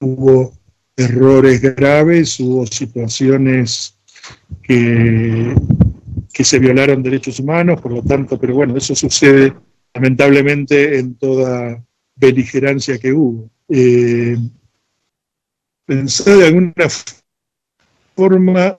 [0.00, 0.52] hubo
[0.96, 3.96] errores graves, hubo situaciones
[4.62, 5.54] que,
[6.32, 9.52] que se violaron derechos humanos, por lo tanto, pero bueno, eso sucede
[9.92, 11.82] lamentablemente en toda
[12.16, 13.50] beligerancia que hubo.
[13.68, 14.36] Eh,
[15.86, 16.72] pensar de alguna
[18.14, 18.78] forma,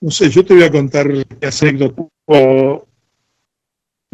[0.00, 2.06] no sé, yo te voy a contar anécdota,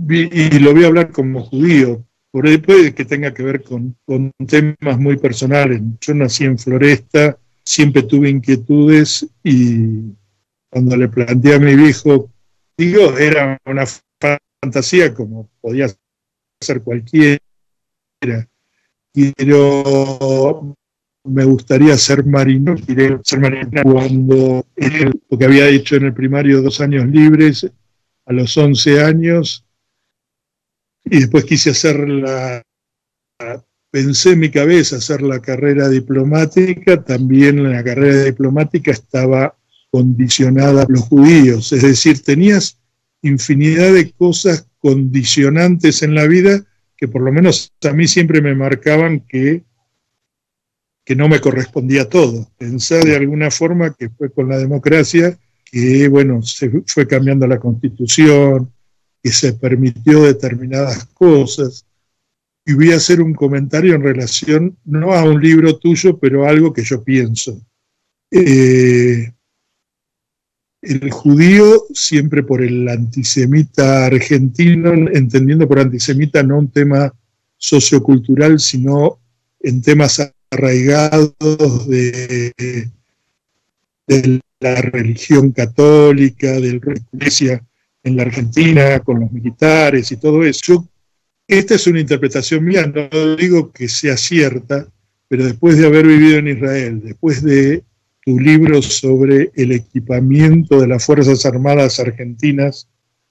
[0.09, 3.97] y lo voy a hablar como judío, por ahí puede que tenga que ver con,
[4.05, 5.81] con, temas muy personales.
[6.01, 10.13] Yo nací en Floresta, siempre tuve inquietudes y
[10.71, 12.31] cuando le planteé a mi viejo,
[12.77, 13.85] digo, era una
[14.63, 15.89] fantasía como podía
[16.61, 17.39] ser cualquiera,
[19.11, 20.77] pero
[21.25, 22.77] me gustaría ser marino,
[23.23, 24.67] ser marino cuando,
[25.41, 27.71] había hecho en el primario dos años libres,
[28.27, 29.65] a los 11 años,
[31.05, 32.63] y después quise hacer la,
[33.91, 39.57] pensé en mi cabeza hacer la carrera diplomática, también la carrera diplomática estaba
[39.91, 42.79] condicionada a los judíos, es decir, tenías
[43.23, 46.65] infinidad de cosas condicionantes en la vida
[46.97, 49.65] que por lo menos a mí siempre me marcaban que,
[51.11, 52.49] que no me correspondía todo.
[52.57, 57.59] Pensé de alguna forma que fue con la democracia que, bueno, se fue cambiando la
[57.59, 58.73] constitución,
[59.21, 61.85] que se permitió determinadas cosas.
[62.65, 66.51] Y voy a hacer un comentario en relación, no a un libro tuyo, pero a
[66.51, 67.61] algo que yo pienso.
[68.31, 69.33] Eh,
[70.81, 77.13] el judío, siempre por el antisemita argentino, entendiendo por antisemita no un tema
[77.57, 79.19] sociocultural, sino
[79.59, 80.21] en temas
[80.51, 82.53] arraigados de,
[84.61, 87.65] la religión católica, de la iglesia
[88.03, 90.89] en la Argentina, con los militares y todo eso.
[91.47, 94.87] esta es una interpretación mía, no digo que sea cierta,
[95.29, 97.85] pero después de haber vivido en Israel, después de
[98.25, 102.89] tu libro sobre el equipamiento de las Fuerzas Armadas Argentinas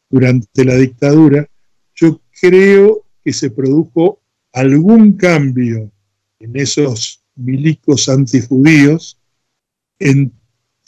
[0.10, 1.48] durante la dictadura,
[1.94, 4.22] yo creo que se produjo
[4.54, 5.92] algún cambio
[6.40, 9.20] en esos milicos antijudíos,
[10.00, 10.32] en,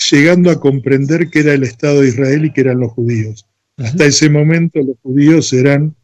[0.09, 3.45] llegando a comprender que era el Estado de Israel y que eran los judíos.
[3.77, 5.95] Hasta ese momento los judíos eran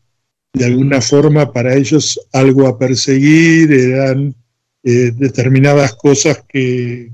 [0.54, 4.36] de alguna forma para ellos algo a perseguir, eran
[4.84, 7.12] eh, determinadas cosas que,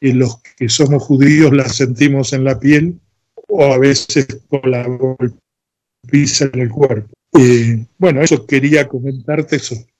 [0.00, 3.00] los que somos judíos las sentimos en la piel
[3.48, 7.10] o a veces con la golpiza en el cuerpo.
[7.38, 9.91] Eh, bueno, eso quería comentarte sobre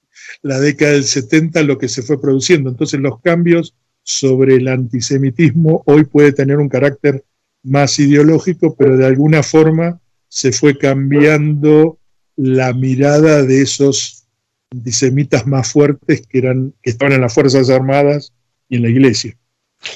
[0.42, 2.70] la década del 70, lo que se fue produciendo.
[2.70, 7.24] Entonces los cambios sobre el antisemitismo hoy puede tener un carácter
[7.62, 11.98] más ideológico, pero de alguna forma se fue cambiando
[12.36, 14.24] la mirada de esos
[14.72, 18.32] antisemitas más fuertes que, eran, que estaban en las Fuerzas Armadas
[18.68, 19.36] y en la Iglesia.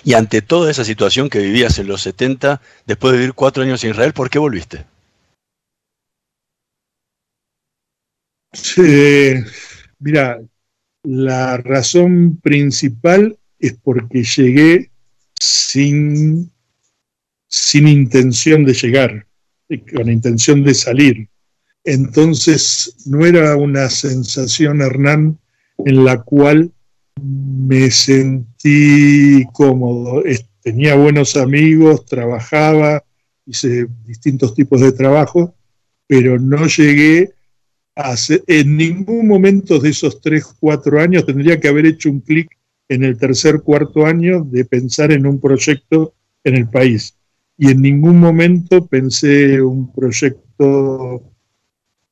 [0.04, 3.82] Y ante toda esa situación que vivías en los 70, después de vivir cuatro años
[3.84, 4.84] en Israel, ¿por qué volviste?
[9.98, 10.40] Mira,
[11.02, 14.90] la razón principal es porque llegué
[15.38, 16.50] sin
[17.48, 19.26] sin intención de llegar,
[19.94, 21.28] con intención de salir.
[21.84, 25.38] Entonces no era una sensación, Hernán,
[25.78, 26.72] en la cual
[27.20, 30.22] me sentí cómodo.
[30.62, 33.04] Tenía buenos amigos, trabajaba,
[33.46, 35.54] hice distintos tipos de trabajo,
[36.06, 37.32] pero no llegué
[37.96, 42.50] en ningún momento de esos tres, cuatro años tendría que haber hecho un clic
[42.88, 47.14] en el tercer, cuarto año de pensar en un proyecto en el país
[47.58, 51.22] y en ningún momento pensé un proyecto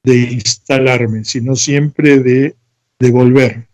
[0.03, 2.57] de instalarme, sino siempre de,
[2.99, 3.67] de volver.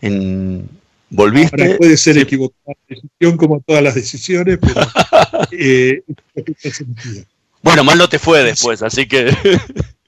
[0.00, 0.68] En,
[1.10, 1.76] ¿Volviste?
[1.76, 4.80] puede ser equivocada la decisión como todas las decisiones, pero
[5.52, 6.02] eh,
[7.62, 9.30] Bueno, mal no te fue después, así que...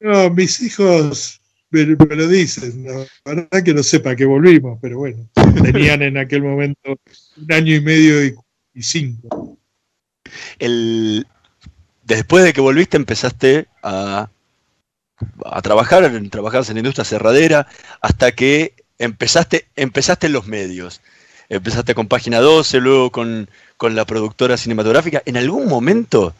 [0.00, 1.40] no, mis hijos
[1.70, 5.28] me, lo dicen, la verdad que no sepa que volvimos, pero bueno,
[5.62, 6.98] tenían en aquel momento
[7.36, 8.24] un año y medio
[8.74, 9.56] y cinco.
[10.58, 11.26] El,
[12.04, 14.28] después de que volviste empezaste a,
[15.44, 17.68] a trabajar, trabajabas en la industria cerradera,
[18.00, 21.00] hasta que empezaste, empezaste en los medios.
[21.48, 25.22] Empezaste con Página 12, luego con, con la productora cinematográfica.
[25.24, 26.32] ¿En algún momento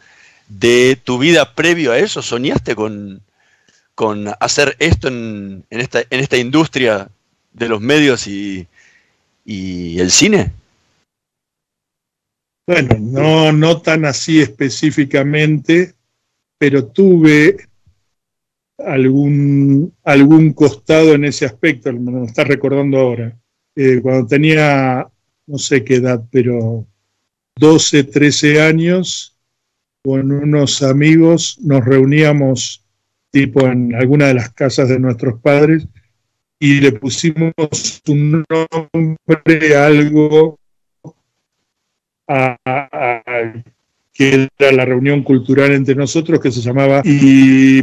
[0.49, 3.21] de tu vida previo a eso soñaste con,
[3.95, 7.11] con hacer esto en, esta, industria
[7.53, 8.67] de los medios y,
[9.45, 10.53] y el cine?
[12.67, 15.95] Bueno, no, no tan así específicamente,
[16.59, 17.57] pero tuve
[18.79, 23.37] algún, algún costado en ese aspecto, me lo estás recordando ahora.
[23.77, 25.09] Eh, cuando tenía,
[25.47, 26.87] no sé qué edad, pero
[27.57, 29.37] 12, 13 años,
[30.03, 32.85] con unos amigos nos reuníamos
[33.31, 35.87] tipo en alguna de las casas de nuestros padres
[36.59, 40.59] y le pusimos un nombre, algo
[42.29, 42.57] a,
[44.13, 47.83] que era la reunión cultural entre nosotros que se llamaba, y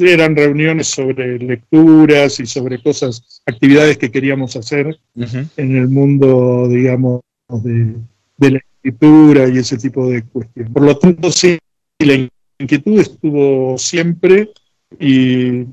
[0.00, 5.48] eran reuniones sobre lecturas y sobre cosas, actividades que queríamos hacer uh -huh.
[5.56, 7.94] en el mundo, digamos, de,
[8.36, 10.70] de, la escritura y ese tipo de cuestiones.
[10.70, 11.58] Por lo tanto, sí,
[11.98, 12.28] la
[12.58, 14.50] inquietud estuvo siempre
[14.98, 15.66] y,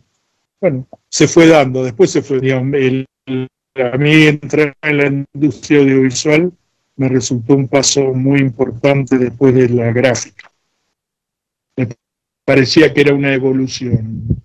[0.59, 3.05] bueno, se fue dando, después se fue, digamos, el,
[3.75, 6.51] a mí entrar en la industria audiovisual
[6.97, 10.51] me resultó un paso muy importante después de la gráfica.
[11.75, 11.89] Me
[12.45, 14.43] parecía que era una evolución.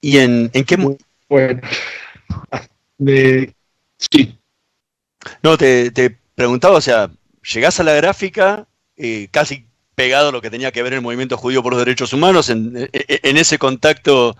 [0.00, 0.76] ¿Y en, en qué
[1.28, 1.60] Bueno,
[2.98, 3.54] de,
[3.96, 4.38] sí.
[5.42, 7.10] No, te, te, preguntaba, o sea,
[7.42, 8.66] llegás a la gráfica
[9.00, 12.12] eh, casi pegado a lo que tenía que ver el movimiento judío por los derechos
[12.12, 14.36] humanos, en, en ese contacto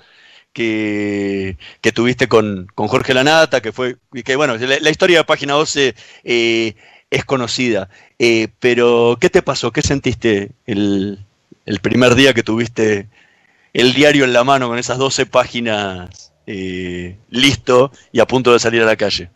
[0.53, 1.57] que,
[1.95, 5.95] tuviste con, con, Jorge Lanata, que fue, que bueno, la, la historia de Página 12
[6.25, 6.75] eh,
[7.11, 7.89] es conocida,
[8.19, 9.73] eh, pero ¿qué te pasó?
[9.73, 11.19] ¿Qué sentiste el,
[11.67, 13.09] el, primer día que tuviste
[13.73, 18.59] el diario en la mano con esas 12 páginas eh, listo y a punto de
[18.59, 19.31] salir a la calle?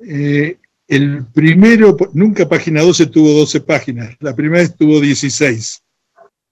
[0.00, 0.56] Eh,
[0.88, 5.82] el primero, nunca Página 12 tuvo 12 páginas, la primera vez tuvo 16.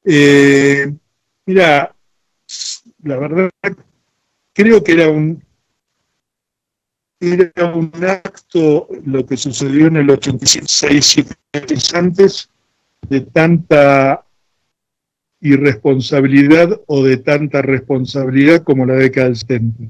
[0.05, 0.93] Eh,
[1.47, 1.95] mira,
[3.03, 3.51] la verdad,
[4.53, 5.43] creo que era un,
[7.21, 11.27] era un acto lo que sucedió en el 86
[11.95, 12.49] antes
[13.09, 14.25] de tanta
[15.41, 19.85] irresponsabilidad o de tanta responsabilidad como la década del 70.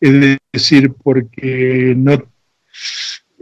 [0.00, 2.24] Es decir, porque no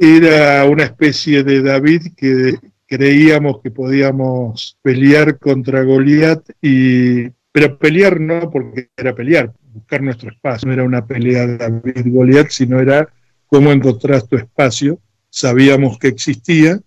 [0.02, 2.54] era una especie de David que
[2.86, 10.30] creíamos que podíamos pelear contra Goliat y pero pelear no porque era pelear, buscar nuestro
[10.30, 10.66] espacio.
[10.66, 13.12] No era una pelea David Goliat, sino era
[13.46, 14.98] cómo encontrás tu espacio.
[15.28, 16.80] Sabíamos que existía,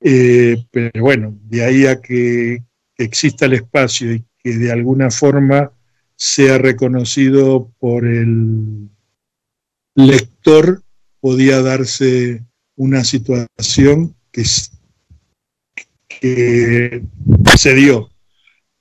[0.00, 2.62] eh, pero bueno, de ahí a que,
[2.98, 5.72] exista el espacio y que de alguna forma
[6.16, 8.90] sea reconocido por el
[9.94, 10.82] lector,
[11.20, 12.44] podía darse
[12.80, 14.44] una situación que,
[17.58, 18.08] se dio.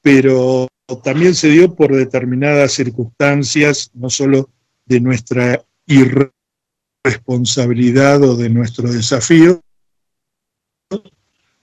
[0.02, 0.70] Pero
[1.04, 4.50] también se dio por determinadas circunstancias, no solo
[4.86, 9.62] de nuestra irresponsabilidad o de nuestro desafío,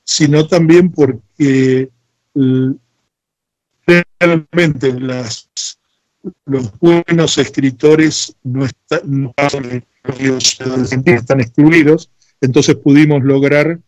[0.05, 1.89] sino también porque
[3.87, 5.49] realmente las,
[6.45, 12.11] los buenos escritores no están, no están excluidos,
[12.41, 13.78] entonces pudimos lograr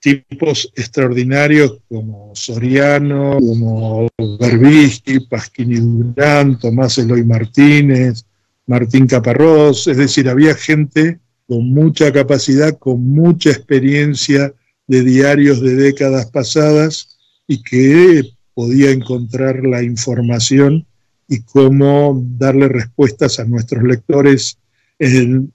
[0.00, 4.08] tipos extraordinarios como Soriano, como
[4.38, 8.24] Berbisky, Pasquini Durán, Tomás Eloy Martínez,
[8.66, 14.52] Martín Caparrós, es decir, había gente con mucha capacidad, con mucha experiencia
[14.86, 20.86] de diarios de décadas pasadas y que podía encontrar la información
[21.28, 24.58] y cómo darle respuestas a nuestros lectores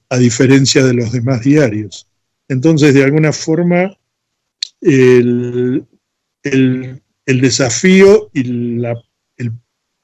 [0.09, 2.07] a diferencia de los demás diarios.
[2.47, 3.97] Entonces, de alguna forma,
[4.81, 5.85] el,
[6.43, 9.51] el, el desafío y el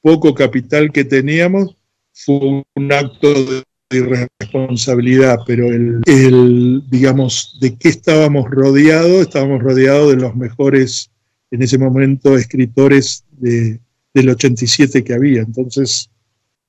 [0.02, 1.76] poco capital que teníamos
[2.12, 10.10] fue un acto de irresponsabilidad, pero el, el, digamos, de qué estábamos rodeados, estábamos rodeados
[10.14, 11.10] de los mejores,
[11.50, 13.80] en ese momento, escritores de,
[14.14, 15.42] del 87 que había.
[15.42, 16.10] Entonces,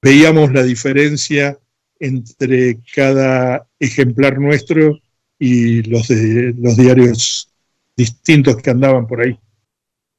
[0.02, 1.60] veíamos la diferencia
[2.02, 5.00] entre cada ejemplar nuestro
[5.38, 7.48] y los de los diarios
[7.96, 9.40] distintos que andaban por ahí.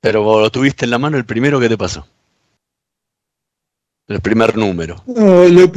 [0.00, 2.06] Pero vos lo tuviste en la mano el primero que te pasó.
[4.06, 5.02] El primer número.
[5.06, 5.72] No, lo,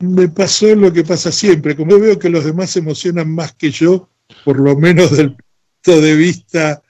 [0.00, 3.70] Me pasó lo que pasa siempre, como veo que los demás se emocionan más que
[3.70, 4.08] yo,
[4.44, 6.82] por lo menos del punto de vista,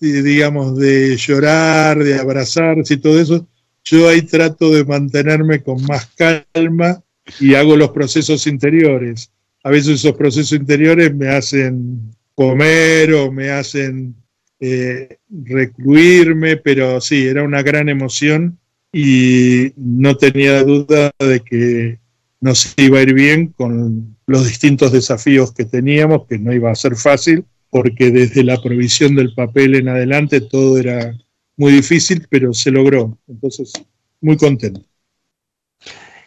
[0.00, 3.46] digamos, de llorar, de abrazarse y todo eso,
[3.84, 7.02] yo ahí trato de mantenerme con más calma
[7.40, 9.30] y hago los procesos interiores.
[9.62, 14.14] A veces esos procesos interiores me hacen comer o me hacen
[14.60, 18.58] eh, recluirme, pero sí, era una gran emoción
[18.92, 21.98] y no tenía duda de que
[22.40, 26.76] nos iba a ir bien con los distintos desafíos que teníamos, que no iba a
[26.76, 31.16] ser fácil, porque desde la provisión del papel en adelante todo era
[31.56, 33.18] muy difícil, pero se logró.
[33.26, 33.72] Entonces,
[34.20, 34.87] muy contento.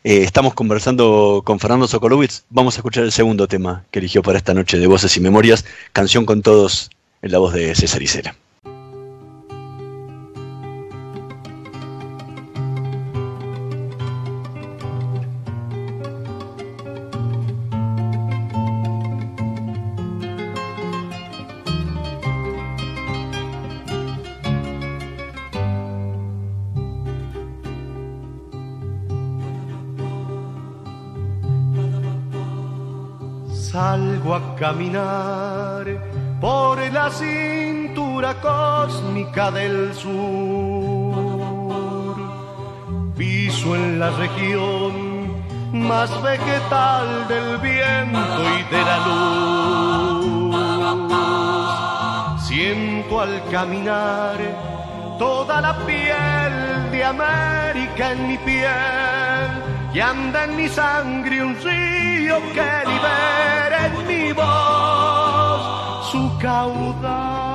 [0.04, 2.44] Eh, estamos conversando con Fernando Sokolowitz.
[2.50, 5.64] Vamos a escuchar el segundo tema que eligió para esta noche de Voces y Memorias,
[5.94, 6.90] Canción con Todos,
[7.22, 8.36] en la voz de César Isela.
[39.50, 40.12] Del sur.
[43.18, 45.34] Piso en la región
[45.74, 50.56] más vegetal del viento y de la luz.
[52.48, 54.38] Siento al caminar
[55.18, 59.50] toda la piel de América en mi piel
[59.94, 67.51] y anda en mi sangre un río que libera en mi voz su caudal.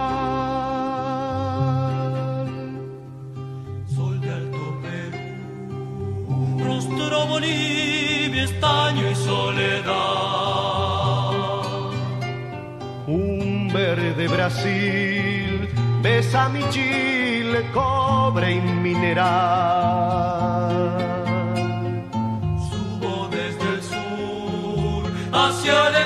[7.37, 9.93] Bolivia, estaño y soledad.
[13.07, 15.69] Un verde Brasil
[16.01, 20.17] besa mi Chile, cobre y mineral.
[25.33, 26.01] hacia la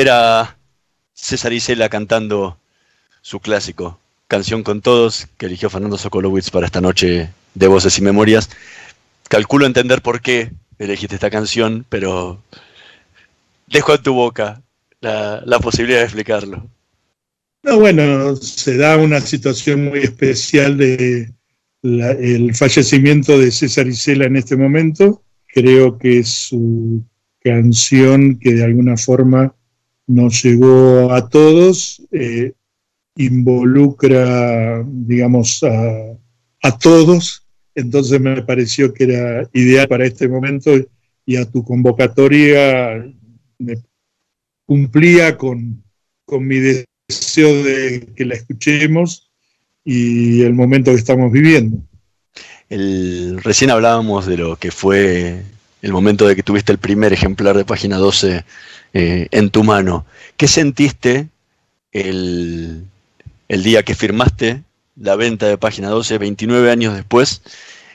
[0.00, 0.56] Era
[1.12, 2.56] César Isela cantando
[3.20, 8.00] su clásico, Canción con Todos, que eligió Fernando Sokolowitz para esta noche de Voces y
[8.00, 8.48] Memorias.
[9.28, 12.42] Calculo entender por qué elegiste esta canción, pero
[13.66, 14.62] dejo en tu boca
[15.02, 16.66] la, posibilidad de explicarlo.
[17.62, 21.30] No, bueno, se da una situación muy especial de
[21.82, 25.22] el fallecimiento de César Isela en este momento.
[25.48, 27.04] Creo que su
[27.42, 29.54] canción que de alguna forma
[30.10, 32.52] nos llegó a todos, eh,
[33.16, 36.16] involucra, digamos, a,
[36.62, 37.46] a todos.
[37.74, 40.72] Entonces me pareció que era ideal para este momento
[41.24, 43.06] y a tu convocatoria
[44.66, 45.82] cumplía con,
[46.24, 49.30] con mi deseo de que la escuchemos
[49.84, 51.78] y el momento que estamos viviendo.
[52.68, 55.42] El, recién hablábamos de lo que fue
[55.82, 58.44] el momento de que tuviste el primer ejemplar de página 12
[58.92, 60.06] eh, en tu mano.
[60.36, 61.28] ¿Qué sentiste
[61.92, 62.84] el,
[63.48, 64.62] día que firmaste
[64.96, 67.42] la venta de página 12, 29 años después,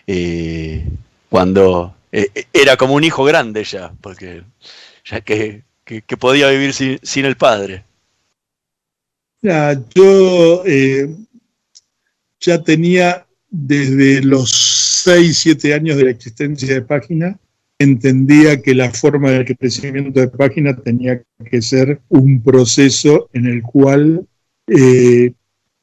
[0.07, 0.87] eh,
[1.29, 4.43] cuando eh, era como un hijo grande ya, porque
[5.05, 5.63] ya que,
[6.19, 7.83] podía vivir sin, sin el padre?
[9.41, 10.63] Ya, yo
[12.39, 14.51] ya tenía desde los
[15.03, 17.37] 6, 7 años de la existencia de página,
[17.79, 23.61] entendía que la forma del crecimiento de página tenía que ser un proceso en el
[23.61, 24.25] cual
[24.67, 25.33] eh,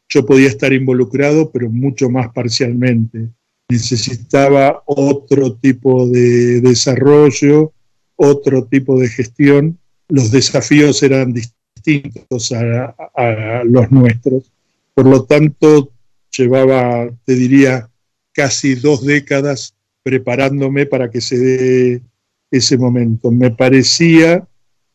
[0.08, 3.28] yo podía estar involucrado, pero mucho más parcialmente.
[3.68, 7.72] Necesitaba otro tipo de desarrollo,
[8.16, 9.78] otro tipo de gestión.
[10.08, 14.50] Los desafíos eran distintos a los nuestros.
[14.94, 15.90] Por lo tanto,
[16.36, 17.88] llevaba, te diría,
[18.32, 22.02] casi dos décadas preparándome para que se dé
[22.50, 23.30] ese momento.
[23.30, 24.46] Me parecía,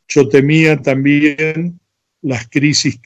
[0.07, 1.79] yo temía también
[2.21, 2.99] las crisis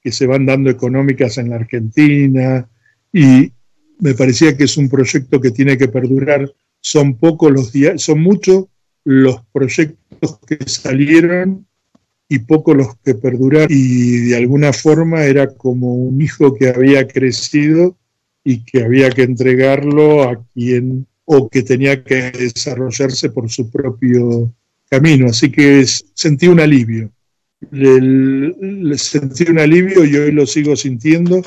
[0.00, 2.68] que se van dando económicas en la Argentina
[3.12, 3.52] y
[4.00, 6.50] me parecía que es un proyecto que tiene que perdurar.
[6.80, 8.66] Son pocos los días, son muchos
[9.04, 11.66] los proyectos que salieron
[12.28, 13.68] y pocos los que perduraron.
[13.70, 17.96] Y de alguna forma era como un hijo que había crecido
[18.44, 24.50] y que había que entregarlo a quien o que tenía que desarrollarse por su propio
[24.88, 25.26] camino.
[25.28, 27.10] Así que sentí un alivio.
[28.96, 31.42] Sentí un alivio y hoy lo sigo sintiendo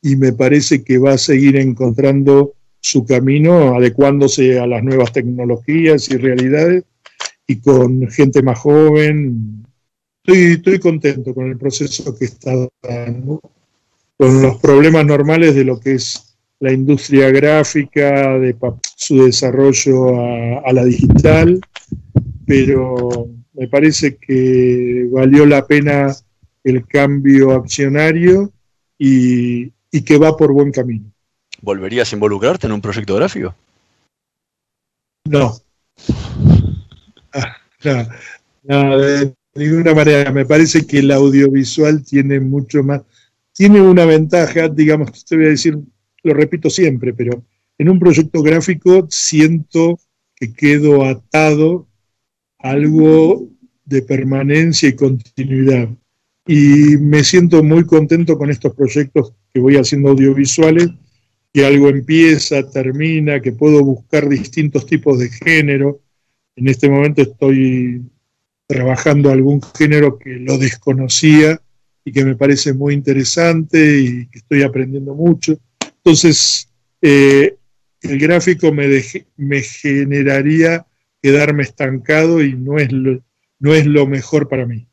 [0.00, 6.08] y me parece que va a seguir encontrando su camino adecuándose a las nuevas tecnologías
[6.10, 6.84] y realidades
[7.48, 9.66] y con gente más joven.
[10.22, 13.40] Estoy, estoy contento con el proceso que está dando,
[14.16, 16.23] con los problemas normales de lo que es
[16.60, 18.56] la industria gráfica, de
[18.96, 21.60] su desarrollo a, a la digital,
[22.46, 26.14] pero me parece que valió la pena
[26.62, 28.52] el cambio accionario
[28.98, 31.10] y, y que va por buen camino.
[31.60, 33.54] ¿Volverías a involucrarte en un proyecto gráfico?
[35.26, 35.54] No.
[37.32, 37.56] Ah,
[38.64, 40.30] no, no, de ninguna manera.
[40.32, 43.02] Me parece que el audiovisual tiene mucho más.
[43.52, 45.78] Tiene una ventaja, digamos, te voy a decir,
[46.24, 47.44] lo repito siempre, pero
[47.78, 49.98] en un proyecto gráfico siento
[50.34, 51.86] que quedo atado
[52.58, 53.48] a algo
[53.84, 55.88] de permanencia y continuidad.
[56.46, 60.88] Y me siento muy contento con estos proyectos que voy haciendo audiovisuales,
[61.52, 66.00] que algo empieza, termina, que puedo buscar distintos tipos de género.
[66.56, 68.02] En este momento estoy
[68.66, 71.60] trabajando algún género que lo desconocía
[72.04, 75.58] y que me parece muy interesante y que estoy aprendiendo mucho.
[76.04, 76.68] Entonces,
[77.00, 77.56] eh,
[78.02, 79.02] el gráfico me,
[79.36, 80.86] me generaría
[81.22, 83.22] quedarme estancado y no es, lo,
[83.58, 84.86] no es lo mejor para mí.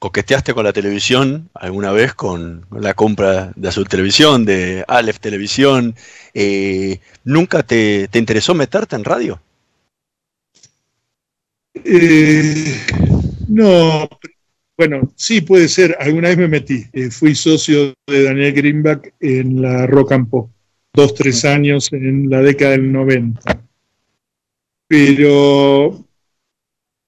[0.00, 5.94] ¿Coqueteaste con la televisión alguna vez con la compra de Azul Televisión, de Aleph Televisión?
[6.34, 9.40] Eh, ¿Nunca te, te, interesó meterte en radio?
[11.84, 12.76] Eh,
[13.48, 14.08] no,
[14.76, 15.96] bueno, sí puede ser.
[15.98, 16.84] Alguna vez me metí.
[16.92, 20.50] Eh, fui socio de Daniel Greenback en la Rock and Pop,
[20.92, 23.62] dos, tres años en la década del 90.
[24.86, 26.04] Pero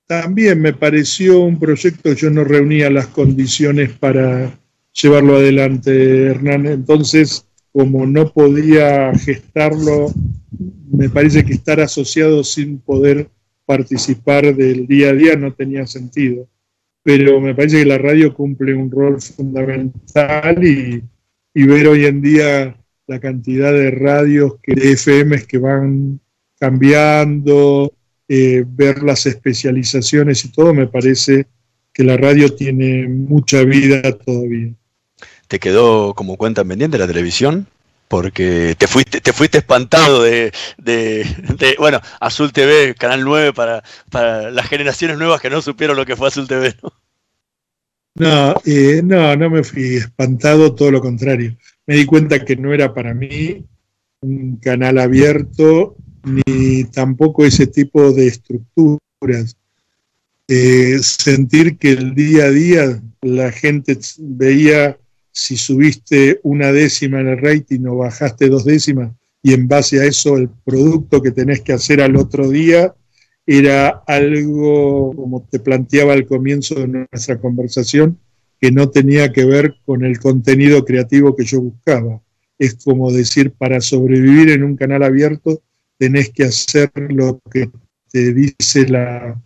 [0.07, 4.59] también me pareció un proyecto, yo no reunía las condiciones para
[4.93, 6.67] llevarlo adelante, Hernán.
[6.67, 10.13] Entonces, como no podía gestarlo,
[10.91, 13.29] me parece que estar asociado sin poder
[13.67, 16.49] participar del día a día no tenía sentido
[17.09, 21.03] pero me parece que la radio cumple un rol fundamental y,
[21.55, 26.21] ver hoy en día la cantidad de radios, que, de FMs que van
[26.61, 27.95] cambiando,
[28.29, 31.47] eh, ver las especializaciones y todo, me parece
[31.95, 34.75] que la radio tiene mucha vida todavía.
[35.47, 37.69] ¿Te quedó como cuenta pendiente la televisión?
[38.09, 41.25] Porque te fuiste, te fuiste espantado de, de,
[41.59, 46.07] de, bueno, Azul TV, Canal 9, para, para las generaciones nuevas que no supieron lo
[46.07, 46.93] que fue Azul TV, ¿no?
[48.19, 51.57] No, eh, no, no me fui espantado, todo lo contrario.
[51.87, 53.65] Me di cuenta que no era para mí
[54.21, 59.57] un canal abierto, ni tampoco ese tipo de estructuras.
[60.49, 64.99] Eh, sentir que el día a día la gente veía
[65.39, 70.05] si subiste una décima en el rating o bajaste dos décimas y en base a
[70.05, 72.93] eso el producto que tenés que hacer al otro día
[73.47, 78.19] era algo, como te planteaba al comienzo de nuestra conversación,
[78.61, 82.21] que no tenía que ver con el contenido creativo que yo buscaba.
[82.59, 85.63] Es como decir, para sobrevivir en un canal abierto
[85.99, 87.71] tenés que hacer lo que
[88.11, 89.41] te dice la,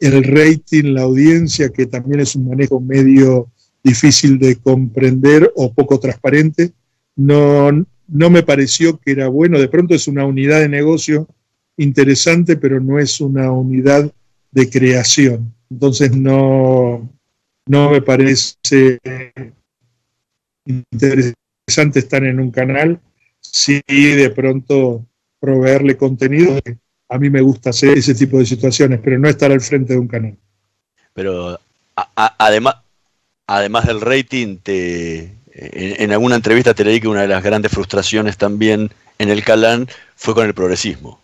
[0.00, 3.48] el rating, la audiencia, que también es un manejo medio
[3.82, 6.72] difícil de comprender o poco transparente.
[7.16, 7.70] No,
[8.08, 9.58] no me pareció que era bueno.
[9.58, 11.28] De pronto es una unidad de negocio
[11.76, 14.10] interesante, pero no es una unidad
[14.50, 15.54] de creación.
[15.70, 17.08] Entonces no,
[17.66, 18.98] no me parece
[20.66, 23.00] interesante estar en un canal
[23.40, 25.06] si de pronto
[25.38, 26.58] proveerle contenido.
[27.08, 29.98] A mí me gusta hacer ese tipo de situaciones, pero no estar al frente de
[29.98, 30.36] un canal.
[31.12, 31.58] Pero
[32.14, 32.76] además,
[33.50, 35.18] además del rating, te,
[35.52, 39.44] en, en, alguna entrevista te leí que una de las grandes frustraciones también en el
[39.44, 41.20] Calán fue con el progresismo.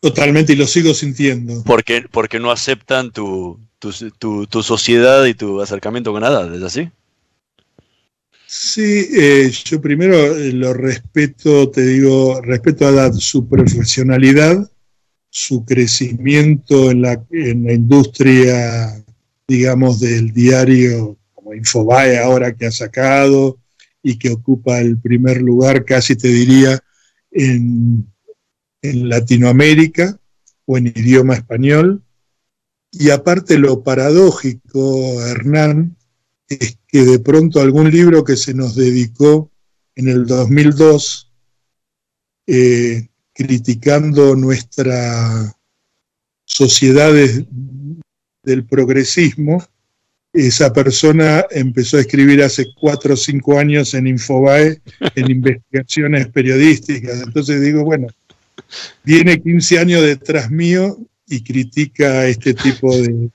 [0.00, 1.62] Totalmente, y lo sigo sintiendo.
[1.64, 6.62] Porque, porque no aceptan tu, tu, tu, tu sociedad y tu acercamiento con Haddad, ¿es
[6.62, 6.90] así?
[8.46, 14.68] Sí, eh, yo primero eh, lo respeto, te digo, respeto a su profesionalidad,
[15.28, 18.99] su crecimiento en la, en la industria,
[19.50, 23.58] digamos, del diario como Infobae ahora que ha sacado
[24.00, 26.78] y que ocupa el primer lugar, casi te diría,
[27.32, 28.06] en,
[28.82, 30.18] Latinoamérica
[30.66, 32.02] o en idioma español.
[32.92, 35.96] Y aparte lo paradójico, Hernán,
[36.48, 39.50] es que de pronto algún libro que se nos dedicó
[39.96, 41.30] en el 2002,
[42.46, 45.58] eh, criticando nuestra
[46.44, 47.12] sociedad
[48.50, 49.64] del progresismo,
[50.32, 54.80] esa persona empezó a escribir hace cuatro o cinco años en Infobae,
[55.14, 57.22] en investigaciones periodísticas.
[57.22, 58.08] Entonces digo, bueno,
[59.02, 63.30] viene 15 años detrás mío y critica este tipo de,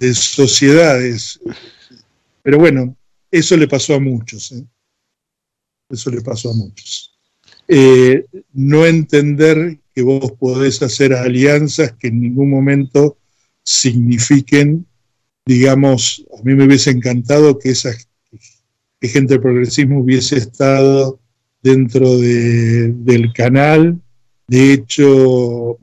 [0.00, 1.38] de sociedades.
[2.42, 2.96] Pero bueno,
[3.30, 4.52] eso le pasó a muchos.
[4.52, 4.64] ¿eh?
[5.88, 7.12] Eso le pasó a muchos.
[7.68, 13.16] Eh, no entender que vos podés hacer alianzas que en ningún momento
[13.66, 14.86] signifiquen,
[15.44, 17.90] digamos, a mí me hubiese encantado que esa
[19.02, 21.18] gente del progresismo hubiese estado
[21.62, 24.00] dentro de, del canal.
[24.46, 25.78] De hecho,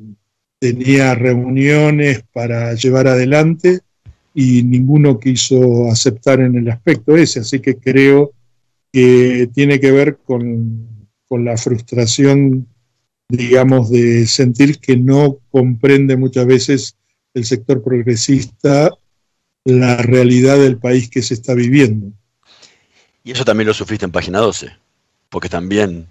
[0.59, 3.81] tenía reuniones para llevar adelante
[4.33, 8.31] y ninguno quiso aceptar en el aspecto ese, así que creo
[8.91, 12.67] que tiene que ver con, con la frustración,
[13.29, 16.95] digamos, de sentir que no comprende muchas veces
[17.33, 18.91] el sector progresista
[19.65, 22.11] la realidad del país que se está viviendo.
[23.23, 24.71] Y eso también lo sufriste en página 12,
[25.29, 26.07] porque también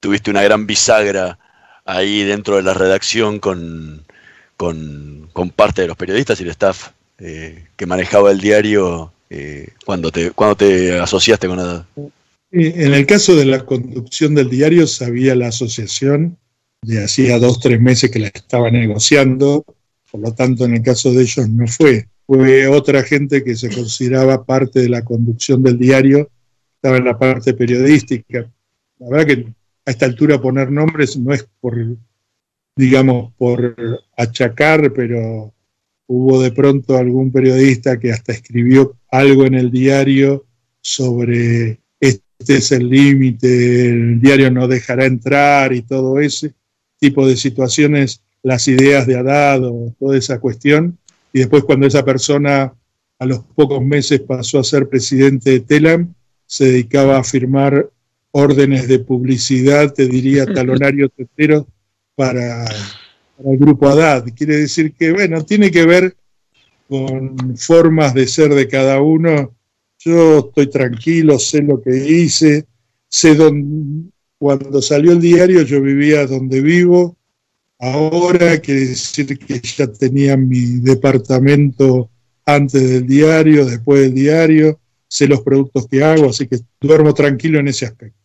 [0.00, 1.38] tuviste una gran bisagra
[1.84, 4.04] ahí dentro de la redacción con,
[4.56, 9.68] con, con parte de los periodistas y el staff eh, que manejaba el diario eh,
[9.84, 11.86] cuando, te, cuando te asociaste con la...
[12.52, 16.38] En el caso de la conducción del diario, sabía la asociación,
[16.82, 19.64] de hacía dos, tres meses que la estaba negociando,
[20.10, 22.08] por lo tanto en el caso de ellos no fue.
[22.26, 26.30] Fue otra gente que se consideraba parte de la conducción del diario,
[26.74, 28.50] estaba en la parte periodística.
[28.98, 29.46] La verdad que
[29.84, 31.76] a esta altura poner nombres no es por,
[32.74, 33.76] digamos, por
[34.16, 35.52] achacar, pero
[36.08, 40.46] hubo de pronto algún periodista que hasta escribió algo en el diario
[40.80, 46.54] sobre este es el límite, el diario no dejará entrar y todo ese
[46.98, 50.96] tipo de situaciones, las ideas de Haddad o toda esa cuestión.
[51.32, 52.72] Y después cuando esa persona
[53.18, 56.14] a los pocos meses pasó a ser presidente de Telam,
[56.46, 57.90] se dedicaba a firmar
[58.30, 61.66] órdenes de publicidad, te diría talonarios enteros
[62.14, 62.66] para
[63.36, 64.26] para el grupo Haddad.
[64.36, 66.16] Quiere decir que, bueno, tiene que ver
[66.88, 69.56] con formas de ser de cada uno.
[69.98, 72.66] Yo estoy tranquilo, sé lo que hice,
[73.08, 77.16] sé dónde, cuando salió el diario yo vivía donde vivo.
[77.78, 82.08] Ahora quiere decir que ya tenía mi departamento
[82.46, 87.58] antes del diario, después del diario, sé los productos que hago, así que duermo tranquilo
[87.58, 88.18] en ese aspecto.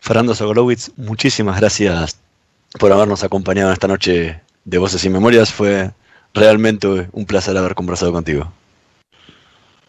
[0.00, 2.18] Fernando Sogolowitz, muchísimas gracias
[2.78, 5.52] por habernos acompañado esta noche de Voces y Memorias.
[5.52, 5.90] Fue
[6.34, 8.52] realmente un placer haber conversado contigo.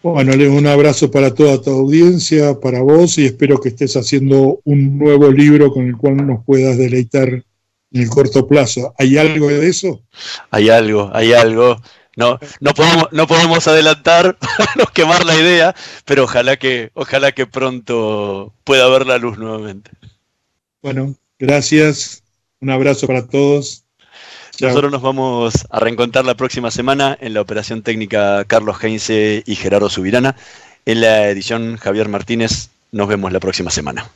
[0.01, 4.97] Bueno, un abrazo para toda tu audiencia, para vos y espero que estés haciendo un
[4.97, 7.43] nuevo libro con el cual nos puedas deleitar
[7.91, 8.93] en el corto plazo.
[8.97, 10.01] ¿Hay algo de eso?
[10.51, 11.81] Hay algo, hay algo.
[12.15, 14.37] No, no podemos, no podemos adelantar,
[14.77, 15.75] no quemar la idea,
[16.05, 19.91] pero ojalá que, ojalá que pronto pueda ver la luz nuevamente.
[20.81, 22.23] Bueno, gracias.
[22.59, 23.83] Un abrazo para todos.
[24.59, 29.55] Nosotros nos vamos a reencontrar la próxima semana en la operación técnica Carlos Heinze y
[29.55, 30.35] Gerardo Subirana.
[30.85, 32.69] En la edición Javier Martínez.
[32.91, 34.09] Nos vemos la próxima semana.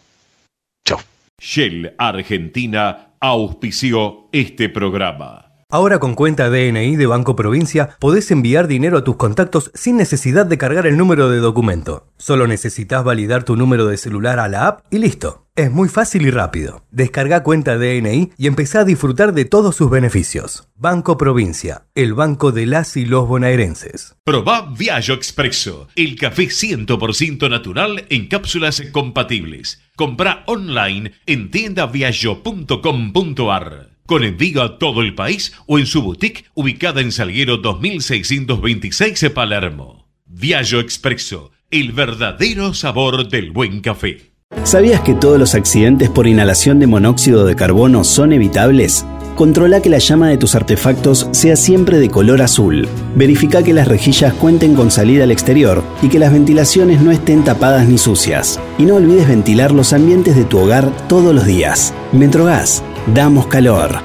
[1.44, 5.53] Shell Argentina auspició este programa.
[5.74, 10.46] Ahora con cuenta DNI de Banco Provincia podés enviar dinero a tus contactos sin necesidad
[10.46, 12.06] de cargar el número de documento.
[12.16, 15.48] Solo necesitas validar tu número de celular a la app y listo.
[15.56, 16.86] Es muy fácil y rápido.
[16.92, 20.68] Descarga cuenta DNI y empezá a disfrutar de todos sus beneficios.
[20.76, 24.16] Banco Provincia, el banco de las y los bonaerenses.
[24.24, 29.82] Probá Viaggio Expresso, el café 100% natural en cápsulas compatibles.
[29.96, 37.02] Comprá online en tiendaviaggio.com.ar con envío a todo el país o en su boutique ubicada
[37.02, 40.08] en Salguero 2626 Palermo.
[40.26, 44.34] Viaggio Expresso, el verdadero sabor del buen café.
[44.64, 49.06] ¿Sabías que todos los accidentes por inhalación de monóxido de carbono son evitables?
[49.36, 52.88] Controla que la llama de tus artefactos sea siempre de color azul.
[53.16, 57.44] Verifica que las rejillas cuenten con salida al exterior y que las ventilaciones no estén
[57.44, 58.60] tapadas ni sucias.
[58.78, 61.94] Y no olvides ventilar los ambientes de tu hogar todos los días.
[62.12, 64.02] Metrogas, damos calor.